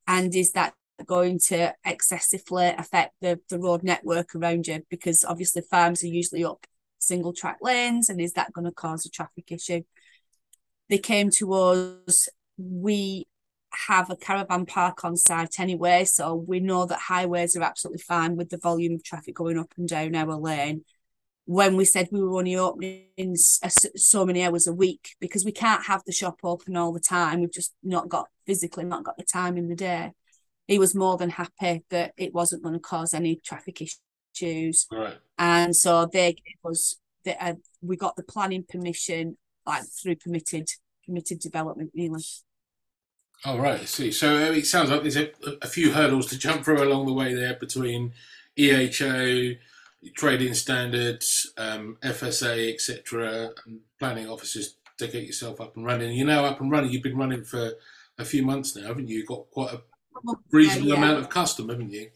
and 0.06 0.34
is 0.34 0.52
that 0.52 0.74
going 1.06 1.38
to 1.38 1.74
excessively 1.84 2.66
affect 2.66 3.14
the, 3.20 3.40
the 3.48 3.58
road 3.58 3.82
network 3.82 4.34
around 4.34 4.66
you? 4.66 4.82
Because 4.90 5.24
obviously 5.24 5.62
farms 5.62 6.02
are 6.02 6.08
usually 6.08 6.44
up 6.44 6.66
single 6.98 7.32
track 7.32 7.58
lanes 7.62 8.08
and 8.08 8.20
is 8.20 8.34
that 8.34 8.52
going 8.52 8.66
to 8.66 8.72
cause 8.72 9.06
a 9.06 9.10
traffic 9.10 9.50
issue? 9.50 9.82
They 10.88 10.98
came 10.98 11.30
to 11.38 11.52
us 11.52 12.28
we 12.58 13.26
have 13.72 14.10
a 14.10 14.16
caravan 14.16 14.66
park 14.66 15.04
on 15.04 15.16
site 15.16 15.60
anyway 15.60 16.04
so 16.04 16.34
we 16.34 16.60
know 16.60 16.86
that 16.86 16.98
highways 16.98 17.56
are 17.56 17.62
absolutely 17.62 18.02
fine 18.02 18.36
with 18.36 18.50
the 18.50 18.58
volume 18.58 18.94
of 18.94 19.04
traffic 19.04 19.34
going 19.34 19.58
up 19.58 19.72
and 19.78 19.88
down 19.88 20.14
our 20.14 20.36
lane 20.36 20.84
when 21.46 21.76
we 21.76 21.84
said 21.84 22.08
we 22.12 22.22
were 22.22 22.38
only 22.38 22.56
opening 22.56 23.34
so 23.36 24.24
many 24.24 24.44
hours 24.44 24.66
a 24.66 24.72
week 24.72 25.16
because 25.20 25.44
we 25.44 25.52
can't 25.52 25.86
have 25.86 26.02
the 26.06 26.12
shop 26.12 26.36
open 26.44 26.76
all 26.76 26.92
the 26.92 27.00
time. 27.00 27.40
We've 27.40 27.52
just 27.52 27.74
not 27.82 28.08
got 28.08 28.28
physically 28.46 28.84
not 28.84 29.04
got 29.04 29.16
the 29.16 29.24
time 29.24 29.56
in 29.56 29.68
the 29.68 29.76
day. 29.76 30.12
He 30.66 30.78
was 30.78 30.94
more 30.94 31.16
than 31.16 31.30
happy 31.30 31.84
that 31.90 32.12
it 32.16 32.32
wasn't 32.32 32.62
going 32.62 32.74
to 32.74 32.80
cause 32.80 33.12
any 33.12 33.36
traffic 33.36 33.82
issues. 33.82 34.86
Right. 34.92 35.18
And 35.38 35.74
so 35.74 36.06
they 36.06 36.34
gave 36.34 36.70
us 36.70 36.98
the, 37.24 37.42
uh, 37.44 37.54
we 37.82 37.96
got 37.96 38.16
the 38.16 38.22
planning 38.22 38.64
permission 38.68 39.36
like 39.66 39.84
through 40.00 40.16
permitted 40.16 40.68
permitted 41.06 41.40
development 41.40 41.90
really. 41.94 42.22
Oh 43.44 43.58
right, 43.58 43.80
I 43.80 43.84
see. 43.86 44.12
So 44.12 44.36
uh, 44.36 44.52
it 44.52 44.66
sounds 44.66 44.90
like 44.90 45.02
there's 45.02 45.16
a, 45.16 45.30
a 45.62 45.66
few 45.66 45.92
hurdles 45.92 46.26
to 46.26 46.38
jump 46.38 46.64
through 46.64 46.82
along 46.82 47.06
the 47.06 47.14
way 47.14 47.34
there 47.34 47.54
between 47.54 48.12
EHO, 48.58 49.56
trading 50.14 50.54
standards, 50.54 51.52
um, 51.58 51.96
FSA, 52.02 52.72
etc., 52.72 53.50
and 53.66 53.80
planning 53.98 54.28
officers 54.28 54.76
to 54.98 55.08
get 55.08 55.24
yourself 55.24 55.60
up 55.60 55.76
and 55.76 55.84
running. 55.84 56.16
You're 56.16 56.26
now 56.26 56.44
up 56.44 56.60
and 56.60 56.70
running. 56.70 56.90
You've 56.90 57.02
been 57.02 57.16
running 57.16 57.44
for 57.44 57.72
a 58.18 58.24
few 58.24 58.42
months 58.42 58.76
now, 58.76 58.88
haven't 58.88 59.08
you? 59.08 59.18
You've 59.18 59.26
got 59.26 59.50
quite 59.50 59.74
a 59.74 59.82
reasonable 60.50 60.88
yeah, 60.88 60.94
yeah. 60.94 61.04
amount 61.04 61.18
of 61.18 61.28
custom, 61.28 61.68
haven't 61.68 61.92
you? 61.92 62.08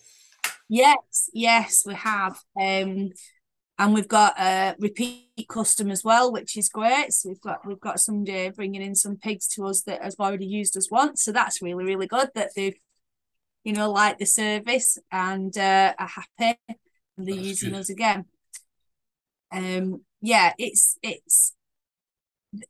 Yes, 0.68 1.30
yes, 1.32 1.82
we 1.86 1.94
have. 1.94 2.38
Um, 2.58 3.10
and 3.78 3.92
we've 3.92 4.08
got 4.08 4.38
a 4.38 4.76
repeat 4.78 5.46
custom 5.48 5.90
as 5.90 6.04
well, 6.04 6.32
which 6.32 6.56
is 6.56 6.68
great. 6.68 7.12
So 7.12 7.28
we've 7.28 7.40
got 7.40 7.66
we've 7.66 7.80
got 7.80 8.00
somebody 8.00 8.50
bringing 8.50 8.82
in 8.82 8.94
some 8.94 9.16
pigs 9.16 9.48
to 9.48 9.66
us 9.66 9.82
that 9.82 10.02
has 10.02 10.16
already 10.18 10.46
used 10.46 10.76
us 10.76 10.90
once. 10.90 11.22
So 11.24 11.32
that's 11.32 11.60
really 11.60 11.84
really 11.84 12.06
good 12.06 12.30
that 12.34 12.50
they've, 12.54 12.76
you 13.64 13.72
know, 13.72 13.90
like 13.90 14.18
the 14.18 14.26
service 14.26 14.96
and 15.10 15.56
uh, 15.58 15.92
are 15.98 16.08
happy 16.38 16.58
and 17.16 17.26
they're 17.26 17.36
That's 17.36 17.46
using 17.46 17.70
good. 17.70 17.78
us 17.80 17.90
again. 17.90 18.24
Um, 19.52 20.02
yeah, 20.20 20.52
it's 20.58 20.98
it's 21.02 21.54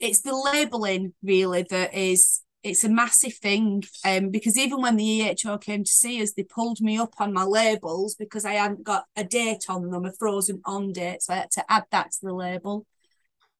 it's 0.00 0.22
the 0.22 0.35
labeling 0.35 1.14
really 1.22 1.62
that 1.70 1.94
is 1.94 2.42
it's 2.64 2.83
a 2.83 2.88
massive 2.88 3.35
thing. 3.35 3.85
Um, 4.04 4.30
because 4.30 4.59
even 4.59 4.80
when 4.80 4.96
the 4.96 5.20
EHO 5.20 5.61
came 5.61 5.85
to 5.85 5.90
see 5.90 6.22
us, 6.22 6.33
they 6.33 6.42
pulled 6.42 6.80
me 6.80 6.98
up 6.98 7.12
on 7.18 7.33
my 7.33 7.44
labels 7.44 8.14
because 8.14 8.44
I 8.46 8.54
hadn't 8.54 8.85
got 8.85 9.04
a 9.14 9.22
date 9.22 9.66
on 9.68 9.90
them, 9.90 10.07
a 10.07 10.12
frozen 10.12 10.62
on 10.64 10.92
date, 10.92 11.22
so 11.22 11.35
I 11.35 11.37
had 11.37 11.50
to 11.52 11.64
add 11.68 11.85
that 11.92 12.12
to 12.12 12.18
the 12.22 12.33
label. 12.33 12.87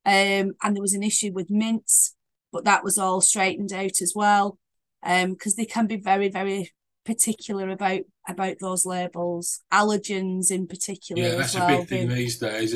Um, 0.07 0.55
and 0.63 0.75
there 0.75 0.83
was 0.83 0.95
an 0.95 1.03
issue 1.03 1.33
with 1.33 1.51
mince, 1.51 2.15
but 2.51 2.65
that 2.65 2.83
was 2.83 2.97
all 2.99 3.21
straightened 3.21 3.73
out 3.73 4.01
as 4.01 4.13
well. 4.15 4.59
Um, 5.03 5.35
because 5.35 5.55
they 5.55 5.67
can 5.67 5.87
be 5.87 5.97
very, 5.97 6.31
very 6.31 6.73
particular 7.05 7.71
about 7.71 8.01
about 8.29 8.57
those 8.61 8.87
labels, 8.87 9.61
allergens 9.73 10.51
in 10.51 10.67
particular. 10.67 11.23
Yeah, 11.23 11.35
that's 11.37 11.55
well. 11.55 11.69
a 11.69 11.79
big 11.79 11.89
thing 11.89 12.09
these 12.09 12.39
days, 12.39 12.75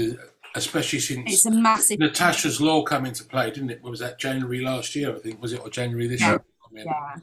especially 0.55 1.01
since 1.01 1.33
it's 1.33 1.47
a 1.47 1.51
massive 1.51 1.99
Natasha's 1.99 2.61
law 2.61 2.83
come 2.83 3.07
into 3.07 3.25
play, 3.25 3.51
didn't 3.51 3.71
it? 3.71 3.83
What 3.83 3.91
was 3.91 4.01
that 4.01 4.19
January 4.19 4.61
last 4.61 4.95
year? 4.95 5.15
I 5.15 5.19
think 5.19 5.41
was 5.41 5.53
it 5.53 5.61
or 5.61 5.71
January 5.71 6.07
this 6.07 6.21
yeah. 6.21 6.39
year? 6.73 6.85
Yeah, 6.85 7.17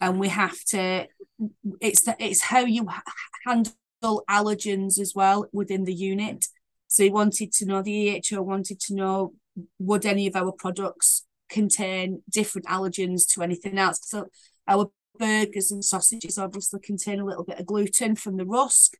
and 0.00 0.20
we 0.20 0.28
have 0.28 0.62
to. 0.66 1.06
It's 1.80 2.02
the, 2.02 2.16
it's 2.18 2.42
how 2.42 2.60
you 2.60 2.88
handle 3.44 4.24
allergens 4.28 4.98
as 4.98 5.12
well 5.14 5.48
within 5.52 5.84
the 5.84 5.94
unit. 5.94 6.46
So 6.88 7.02
he 7.02 7.10
wanted 7.10 7.52
to 7.52 7.66
know 7.66 7.82
the 7.82 8.20
EHO 8.20 8.44
wanted 8.44 8.80
to 8.80 8.94
know 8.94 9.34
would 9.78 10.06
any 10.06 10.26
of 10.26 10.36
our 10.36 10.52
products 10.52 11.24
contain 11.48 12.22
different 12.30 12.66
allergens 12.66 13.26
to 13.34 13.42
anything 13.42 13.78
else. 13.78 14.00
So 14.02 14.26
our 14.66 14.90
burgers 15.18 15.70
and 15.70 15.84
sausages 15.84 16.38
obviously 16.38 16.80
contain 16.80 17.20
a 17.20 17.24
little 17.24 17.44
bit 17.44 17.58
of 17.58 17.66
gluten 17.66 18.16
from 18.16 18.36
the 18.36 18.46
rusk. 18.46 18.94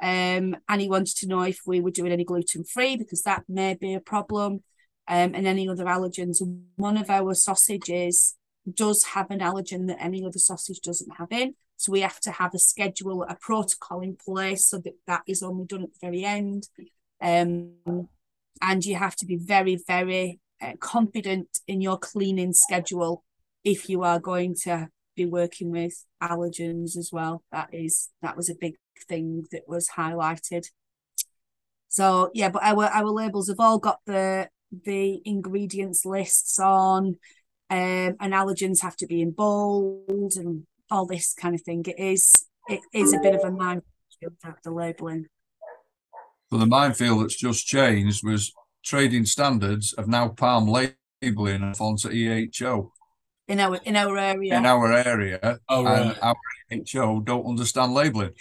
Um, 0.00 0.56
and 0.68 0.80
he 0.80 0.88
wanted 0.88 1.16
to 1.18 1.28
know 1.28 1.42
if 1.42 1.60
we 1.66 1.80
were 1.80 1.90
doing 1.90 2.12
any 2.12 2.24
gluten 2.24 2.64
free 2.64 2.96
because 2.96 3.22
that 3.22 3.44
may 3.48 3.74
be 3.74 3.94
a 3.94 4.00
problem. 4.00 4.62
Um, 5.08 5.34
and 5.34 5.46
any 5.48 5.68
other 5.68 5.84
allergens. 5.84 6.40
One 6.76 6.96
of 6.96 7.10
our 7.10 7.34
sausages 7.34 8.36
does 8.72 9.02
have 9.04 9.30
an 9.30 9.40
allergen 9.40 9.88
that 9.88 10.00
any 10.00 10.24
other 10.24 10.38
sausage 10.38 10.80
doesn't 10.80 11.16
have 11.16 11.32
in. 11.32 11.54
So 11.76 11.90
we 11.90 12.00
have 12.02 12.20
to 12.20 12.30
have 12.30 12.54
a 12.54 12.58
schedule, 12.60 13.24
a 13.24 13.34
protocol 13.34 14.00
in 14.00 14.16
place 14.16 14.68
so 14.68 14.78
that 14.78 14.94
that 15.08 15.22
is 15.26 15.42
only 15.42 15.66
done 15.66 15.82
at 15.82 15.88
the 15.92 16.06
very 16.06 16.24
end. 16.24 16.68
Um, 17.20 18.08
and 18.60 18.84
you 18.84 18.94
have 18.94 19.16
to 19.16 19.26
be 19.26 19.36
very, 19.36 19.76
very 19.88 20.38
uh, 20.60 20.74
confident 20.78 21.58
in 21.66 21.80
your 21.80 21.98
cleaning 21.98 22.52
schedule 22.52 23.24
if 23.64 23.88
you 23.88 24.02
are 24.02 24.20
going 24.20 24.54
to 24.62 24.88
be 25.14 25.26
working 25.26 25.70
with 25.70 26.04
allergens 26.22 26.96
as 26.96 27.10
well. 27.12 27.42
That 27.52 27.68
is 27.72 28.10
that 28.22 28.36
was 28.36 28.48
a 28.48 28.54
big 28.54 28.76
thing 29.08 29.46
that 29.52 29.62
was 29.66 29.90
highlighted. 29.96 30.66
So 31.88 32.30
yeah, 32.34 32.48
but 32.48 32.62
our 32.62 32.84
our 32.84 33.10
labels 33.10 33.48
have 33.48 33.60
all 33.60 33.78
got 33.78 34.00
the 34.06 34.48
the 34.84 35.20
ingredients 35.24 36.04
lists 36.04 36.58
on, 36.58 37.16
um, 37.70 38.16
and 38.20 38.32
allergens 38.32 38.82
have 38.82 38.96
to 38.96 39.06
be 39.06 39.20
in 39.20 39.32
bold 39.32 40.32
and 40.36 40.66
all 40.90 41.06
this 41.06 41.34
kind 41.34 41.54
of 41.54 41.62
thing. 41.62 41.84
It 41.86 41.98
is 41.98 42.32
it 42.68 42.80
is 42.92 43.12
a 43.12 43.18
bit 43.18 43.34
of 43.34 43.44
a 43.44 43.50
minefield 43.50 43.82
the 44.62 44.70
labeling. 44.70 45.26
But 46.50 46.58
the 46.58 46.66
minefield 46.66 47.22
that's 47.22 47.36
just 47.36 47.66
changed 47.66 48.24
was 48.24 48.52
trading 48.84 49.24
standards 49.24 49.94
have 49.96 50.08
now 50.08 50.28
palm 50.28 50.68
labeling 50.68 51.74
onto 51.80 52.08
EHO 52.08 52.90
in 53.48 53.60
our 53.60 53.76
in 53.84 53.96
our 53.96 54.16
area. 54.18 54.56
In 54.56 54.66
our 54.66 54.92
area, 54.92 55.60
oh, 55.68 55.84
right. 55.84 56.00
and 56.02 56.18
our 56.22 56.36
HO 56.92 57.20
don't 57.20 57.46
understand 57.46 57.94
labelling. 57.94 58.34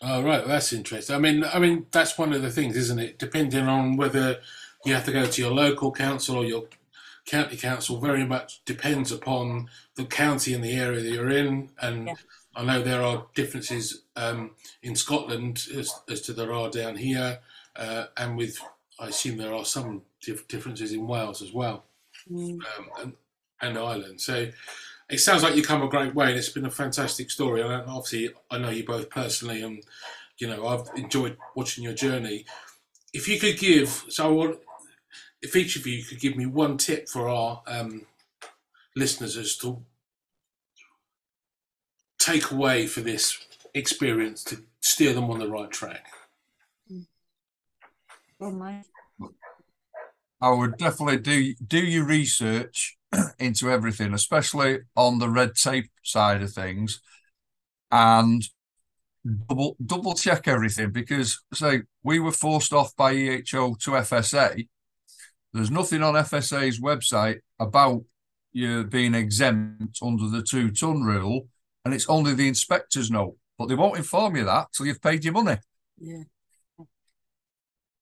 Oh 0.00 0.22
right, 0.22 0.46
that's 0.46 0.72
interesting. 0.72 1.16
I 1.16 1.18
mean, 1.18 1.44
I 1.44 1.58
mean 1.58 1.86
that's 1.90 2.16
one 2.16 2.32
of 2.32 2.42
the 2.42 2.50
things, 2.50 2.76
isn't 2.76 2.98
it? 2.98 3.18
Depending 3.18 3.66
on 3.66 3.96
whether 3.96 4.38
you 4.84 4.94
have 4.94 5.04
to 5.06 5.12
go 5.12 5.26
to 5.26 5.42
your 5.42 5.50
local 5.50 5.90
council 5.90 6.36
or 6.36 6.44
your 6.44 6.64
county 7.26 7.56
council, 7.56 8.00
very 8.00 8.24
much 8.24 8.64
depends 8.64 9.12
upon 9.12 9.68
the 9.96 10.04
county 10.04 10.54
and 10.54 10.64
the 10.64 10.72
area 10.72 11.00
that 11.00 11.10
you're 11.10 11.30
in. 11.30 11.70
And 11.80 12.06
yeah. 12.06 12.14
I 12.54 12.64
know 12.64 12.82
there 12.82 13.02
are 13.02 13.26
differences 13.34 14.02
um, 14.16 14.52
in 14.82 14.96
Scotland 14.96 15.64
as, 15.76 15.92
as 16.08 16.22
to 16.22 16.32
there 16.32 16.52
are 16.52 16.70
down 16.70 16.96
here, 16.96 17.40
uh, 17.76 18.06
and 18.16 18.36
with 18.36 18.58
I 19.00 19.08
assume 19.08 19.36
there 19.36 19.54
are 19.54 19.64
some 19.64 20.02
differences 20.48 20.92
in 20.92 21.06
Wales 21.06 21.42
as 21.42 21.52
well. 21.52 21.84
Mm. 22.30 22.58
Um, 22.60 22.90
and 23.00 23.12
and 23.60 23.78
Ireland. 23.78 24.20
So 24.20 24.48
it 25.10 25.18
sounds 25.18 25.42
like 25.42 25.56
you 25.56 25.62
come 25.62 25.82
a 25.82 25.88
great 25.88 26.14
way, 26.14 26.28
and 26.28 26.36
it's 26.36 26.50
been 26.50 26.66
a 26.66 26.70
fantastic 26.70 27.30
story. 27.30 27.62
And 27.62 27.72
obviously, 27.72 28.30
I 28.50 28.58
know 28.58 28.70
you 28.70 28.84
both 28.84 29.08
personally, 29.10 29.62
and 29.62 29.82
you 30.38 30.48
know 30.48 30.66
I've 30.66 30.88
enjoyed 30.96 31.36
watching 31.54 31.84
your 31.84 31.94
journey. 31.94 32.44
If 33.12 33.26
you 33.26 33.40
could 33.40 33.58
give, 33.58 34.04
so 34.08 34.26
I 34.26 34.30
want, 34.30 34.58
if 35.40 35.56
each 35.56 35.76
of 35.76 35.86
you 35.86 36.04
could 36.04 36.20
give 36.20 36.36
me 36.36 36.46
one 36.46 36.76
tip 36.76 37.08
for 37.08 37.28
our 37.28 37.62
um, 37.66 38.06
listeners 38.94 39.36
as 39.36 39.56
to 39.58 39.82
take 42.18 42.50
away 42.50 42.86
for 42.86 43.00
this 43.00 43.38
experience 43.74 44.44
to 44.44 44.62
steer 44.80 45.14
them 45.14 45.30
on 45.30 45.38
the 45.38 45.48
right 45.48 45.70
track. 45.70 46.06
I 50.40 50.50
would 50.50 50.76
definitely 50.76 51.18
do 51.18 51.54
do 51.66 51.78
your 51.78 52.04
research 52.04 52.97
into 53.38 53.70
everything, 53.70 54.14
especially 54.14 54.80
on 54.96 55.18
the 55.18 55.28
red 55.28 55.54
tape 55.54 55.90
side 56.02 56.42
of 56.42 56.52
things, 56.52 57.00
and 57.90 58.42
double 59.48 59.76
double 59.84 60.14
check 60.14 60.48
everything 60.48 60.90
because 60.90 61.42
say 61.52 61.82
we 62.02 62.18
were 62.18 62.32
forced 62.32 62.72
off 62.72 62.94
by 62.96 63.14
EHO 63.14 63.78
to 63.80 63.90
FSA. 63.92 64.66
There's 65.52 65.70
nothing 65.70 66.02
on 66.02 66.14
FSA's 66.14 66.80
website 66.80 67.38
about 67.58 68.04
you 68.52 68.84
being 68.84 69.14
exempt 69.14 69.98
under 70.02 70.28
the 70.28 70.42
two 70.42 70.70
ton 70.70 71.02
rule, 71.02 71.48
and 71.84 71.94
it's 71.94 72.08
only 72.08 72.34
the 72.34 72.48
inspectors 72.48 73.10
know, 73.10 73.36
but 73.58 73.68
they 73.68 73.74
won't 73.74 73.98
inform 73.98 74.36
you 74.36 74.44
that 74.44 74.68
till 74.72 74.86
you've 74.86 75.02
paid 75.02 75.24
your 75.24 75.34
money. 75.34 75.56
Yeah. 75.98 76.24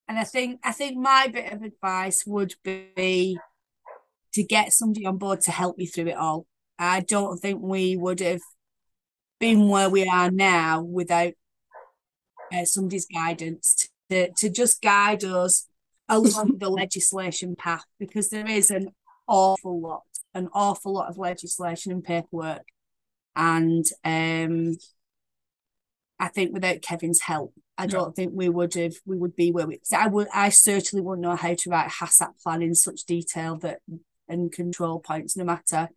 And 0.07 0.17
I 0.17 0.23
think 0.23 0.59
I 0.63 0.71
think 0.71 0.97
my 0.97 1.27
bit 1.27 1.51
of 1.51 1.63
advice 1.63 2.23
would 2.25 2.53
be 2.63 3.37
to 4.33 4.43
get 4.43 4.73
somebody 4.73 5.05
on 5.05 5.17
board 5.17 5.41
to 5.41 5.51
help 5.51 5.77
me 5.77 5.85
through 5.85 6.07
it 6.07 6.17
all. 6.17 6.45
I 6.79 7.01
don't 7.01 7.37
think 7.39 7.61
we 7.61 7.95
would 7.95 8.19
have 8.19 8.41
been 9.39 9.67
where 9.67 9.89
we 9.89 10.07
are 10.07 10.31
now 10.31 10.81
without 10.81 11.33
uh, 12.53 12.65
somebody's 12.65 13.05
guidance 13.05 13.89
to, 14.09 14.31
to 14.37 14.49
just 14.49 14.81
guide 14.81 15.23
us 15.23 15.67
along 16.09 16.57
the 16.59 16.69
legislation 16.69 17.55
path 17.55 17.85
because 17.99 18.29
there 18.29 18.47
is 18.47 18.71
an 18.71 18.89
awful 19.27 19.79
lot, 19.79 20.03
an 20.33 20.49
awful 20.53 20.93
lot 20.93 21.09
of 21.09 21.17
legislation 21.17 21.91
and 21.91 22.03
paperwork. 22.03 22.63
And 23.35 23.85
um, 24.03 24.77
I 26.19 26.29
think 26.29 26.53
without 26.53 26.81
Kevin's 26.81 27.21
help, 27.21 27.53
I 27.77 27.85
don't 27.85 28.15
think 28.15 28.31
we 28.33 28.49
would 28.49 28.73
have 28.73 28.95
we 29.05 29.17
would 29.17 29.35
be 29.35 29.51
where 29.51 29.67
we. 29.67 29.79
I 29.95 30.07
would 30.07 30.27
I 30.33 30.49
certainly 30.49 31.03
wouldn't 31.03 31.21
know 31.21 31.35
how 31.35 31.53
to 31.53 31.69
write 31.69 31.87
a 31.87 32.05
HACCP 32.05 32.41
plan 32.41 32.63
in 32.63 32.73
such 32.73 33.03
detail 33.03 33.57
that 33.57 33.81
and 34.29 34.51
control 34.51 34.99
points, 34.99 35.35
no 35.37 35.43
matter 35.43 35.89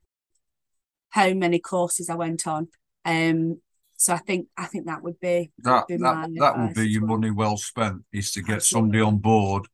how 1.10 1.32
many 1.34 1.58
courses 1.58 2.08
I 2.08 2.14
went 2.14 2.46
on. 2.46 2.68
Um, 3.04 3.60
So 3.96 4.14
I 4.14 4.18
think 4.18 4.48
I 4.56 4.64
think 4.66 4.86
that 4.86 5.02
would 5.02 5.20
be 5.20 5.50
That 5.58 5.86
be 5.88 5.96
that 5.96 6.14
my 6.14 6.28
that 6.38 6.58
would 6.58 6.74
be 6.74 6.88
your 6.88 7.02
well. 7.02 7.16
money 7.18 7.30
well 7.30 7.56
spent. 7.56 8.02
Is 8.12 8.32
to 8.32 8.40
get 8.42 8.56
Absolutely. 8.56 8.98
somebody 8.98 9.00
on 9.02 9.18
board 9.18 9.66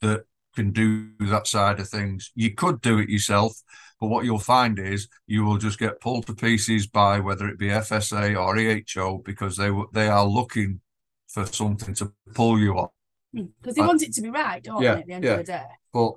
that 0.00 0.24
can 0.56 0.72
do 0.72 1.10
that 1.20 1.46
side 1.46 1.78
of 1.80 1.88
things. 1.88 2.32
You 2.34 2.54
could 2.54 2.80
do 2.80 2.98
it 2.98 3.08
yourself, 3.08 3.52
but 4.00 4.08
what 4.08 4.24
you'll 4.24 4.40
find 4.40 4.78
is 4.80 5.08
you 5.28 5.44
will 5.44 5.58
just 5.58 5.78
get 5.78 6.00
pulled 6.00 6.26
to 6.26 6.34
pieces 6.34 6.88
by 6.88 7.20
whether 7.20 7.46
it 7.48 7.58
be 7.58 7.68
FSA 7.68 8.34
or 8.36 8.56
EHO 8.56 9.22
because 9.24 9.56
they 9.56 9.70
they 9.92 10.08
are 10.08 10.26
looking 10.26 10.80
for 11.28 11.46
something 11.46 11.94
to 11.94 12.12
pull 12.34 12.58
you 12.58 12.72
on. 12.78 12.88
because 13.32 13.74
they 13.76 13.82
I- 13.82 13.86
want 13.86 14.02
it 14.02 14.12
to 14.14 14.22
be 14.22 14.30
right, 14.30 14.60
don't 14.64 14.82
Yeah, 14.82 14.94
they? 14.94 15.00
At 15.02 15.06
the 15.06 15.12
end 15.12 15.24
yeah. 15.24 15.30
of 15.34 15.38
the 15.46 15.52
day. 15.52 15.66
But 15.92 16.12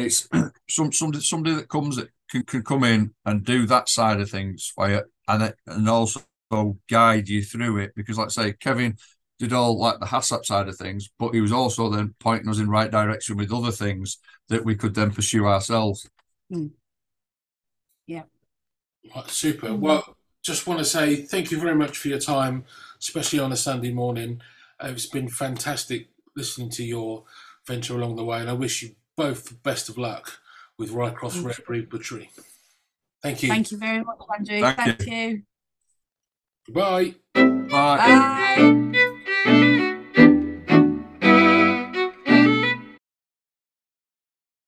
it's 0.00 0.28
some 0.68 0.92
somebody 0.92 1.22
somebody 1.22 1.54
that 1.56 1.68
comes 1.68 1.96
that 1.96 2.08
can, 2.30 2.42
can 2.44 2.62
come 2.62 2.84
in 2.84 3.14
and 3.24 3.44
do 3.44 3.66
that 3.66 3.88
side 3.88 4.20
of 4.20 4.30
things 4.30 4.72
for 4.74 4.88
you 4.90 5.02
and 5.28 5.42
it, 5.42 5.56
and 5.66 5.88
also 5.88 6.22
guide 6.88 7.28
you 7.28 7.42
through 7.42 7.78
it 7.78 7.92
because 7.94 8.18
like 8.18 8.28
I 8.28 8.30
say 8.30 8.52
Kevin 8.54 8.96
did 9.38 9.52
all 9.52 9.78
like 9.78 10.00
the 10.00 10.06
HACCP 10.06 10.44
side 10.44 10.68
of 10.68 10.76
things 10.76 11.10
but 11.18 11.34
he 11.34 11.40
was 11.40 11.52
also 11.52 11.88
then 11.90 12.14
pointing 12.20 12.48
us 12.48 12.58
in 12.58 12.68
right 12.68 12.90
direction 12.90 13.36
with 13.36 13.52
other 13.52 13.70
things 13.72 14.18
that 14.48 14.64
we 14.64 14.74
could 14.74 14.94
then 14.94 15.10
pursue 15.10 15.46
ourselves 15.46 16.08
Right, 19.14 19.28
super. 19.30 19.68
Mhm. 19.68 19.80
Well, 19.80 20.16
just 20.42 20.66
want 20.66 20.80
to 20.80 20.84
say 20.84 21.16
thank 21.16 21.50
you 21.50 21.58
very 21.58 21.74
much 21.74 21.98
for 21.98 22.08
your 22.08 22.18
time, 22.18 22.64
especially 23.00 23.38
on 23.38 23.52
a 23.52 23.56
Sunday 23.56 23.92
morning. 23.92 24.40
Uh, 24.80 24.88
it's 24.88 25.06
been 25.06 25.28
fantastic 25.28 26.08
listening 26.36 26.70
to 26.70 26.84
your 26.84 27.24
venture 27.66 27.94
along 27.94 28.16
the 28.16 28.24
way, 28.24 28.40
and 28.40 28.50
I 28.50 28.54
wish 28.54 28.82
you 28.82 28.94
both 29.18 29.48
the 29.48 29.54
best 29.54 29.88
of 29.90 29.98
luck 29.98 30.38
with 30.78 30.92
Rycroft's 30.92 31.34
Thank 31.34 31.46
Rare 31.46 31.56
Breed 31.66 31.90
Butchery. 31.90 32.30
Thank 33.20 33.42
you. 33.42 33.48
Thank 33.48 33.72
you 33.72 33.78
very 33.78 34.02
much, 34.02 34.18
Andrew. 34.32 34.60
Thank 34.60 34.76
Thank, 34.76 35.06
you. 35.06 35.42
Goodbye. 36.66 37.14
Bye. 37.34 37.66
Bye. 37.68 39.14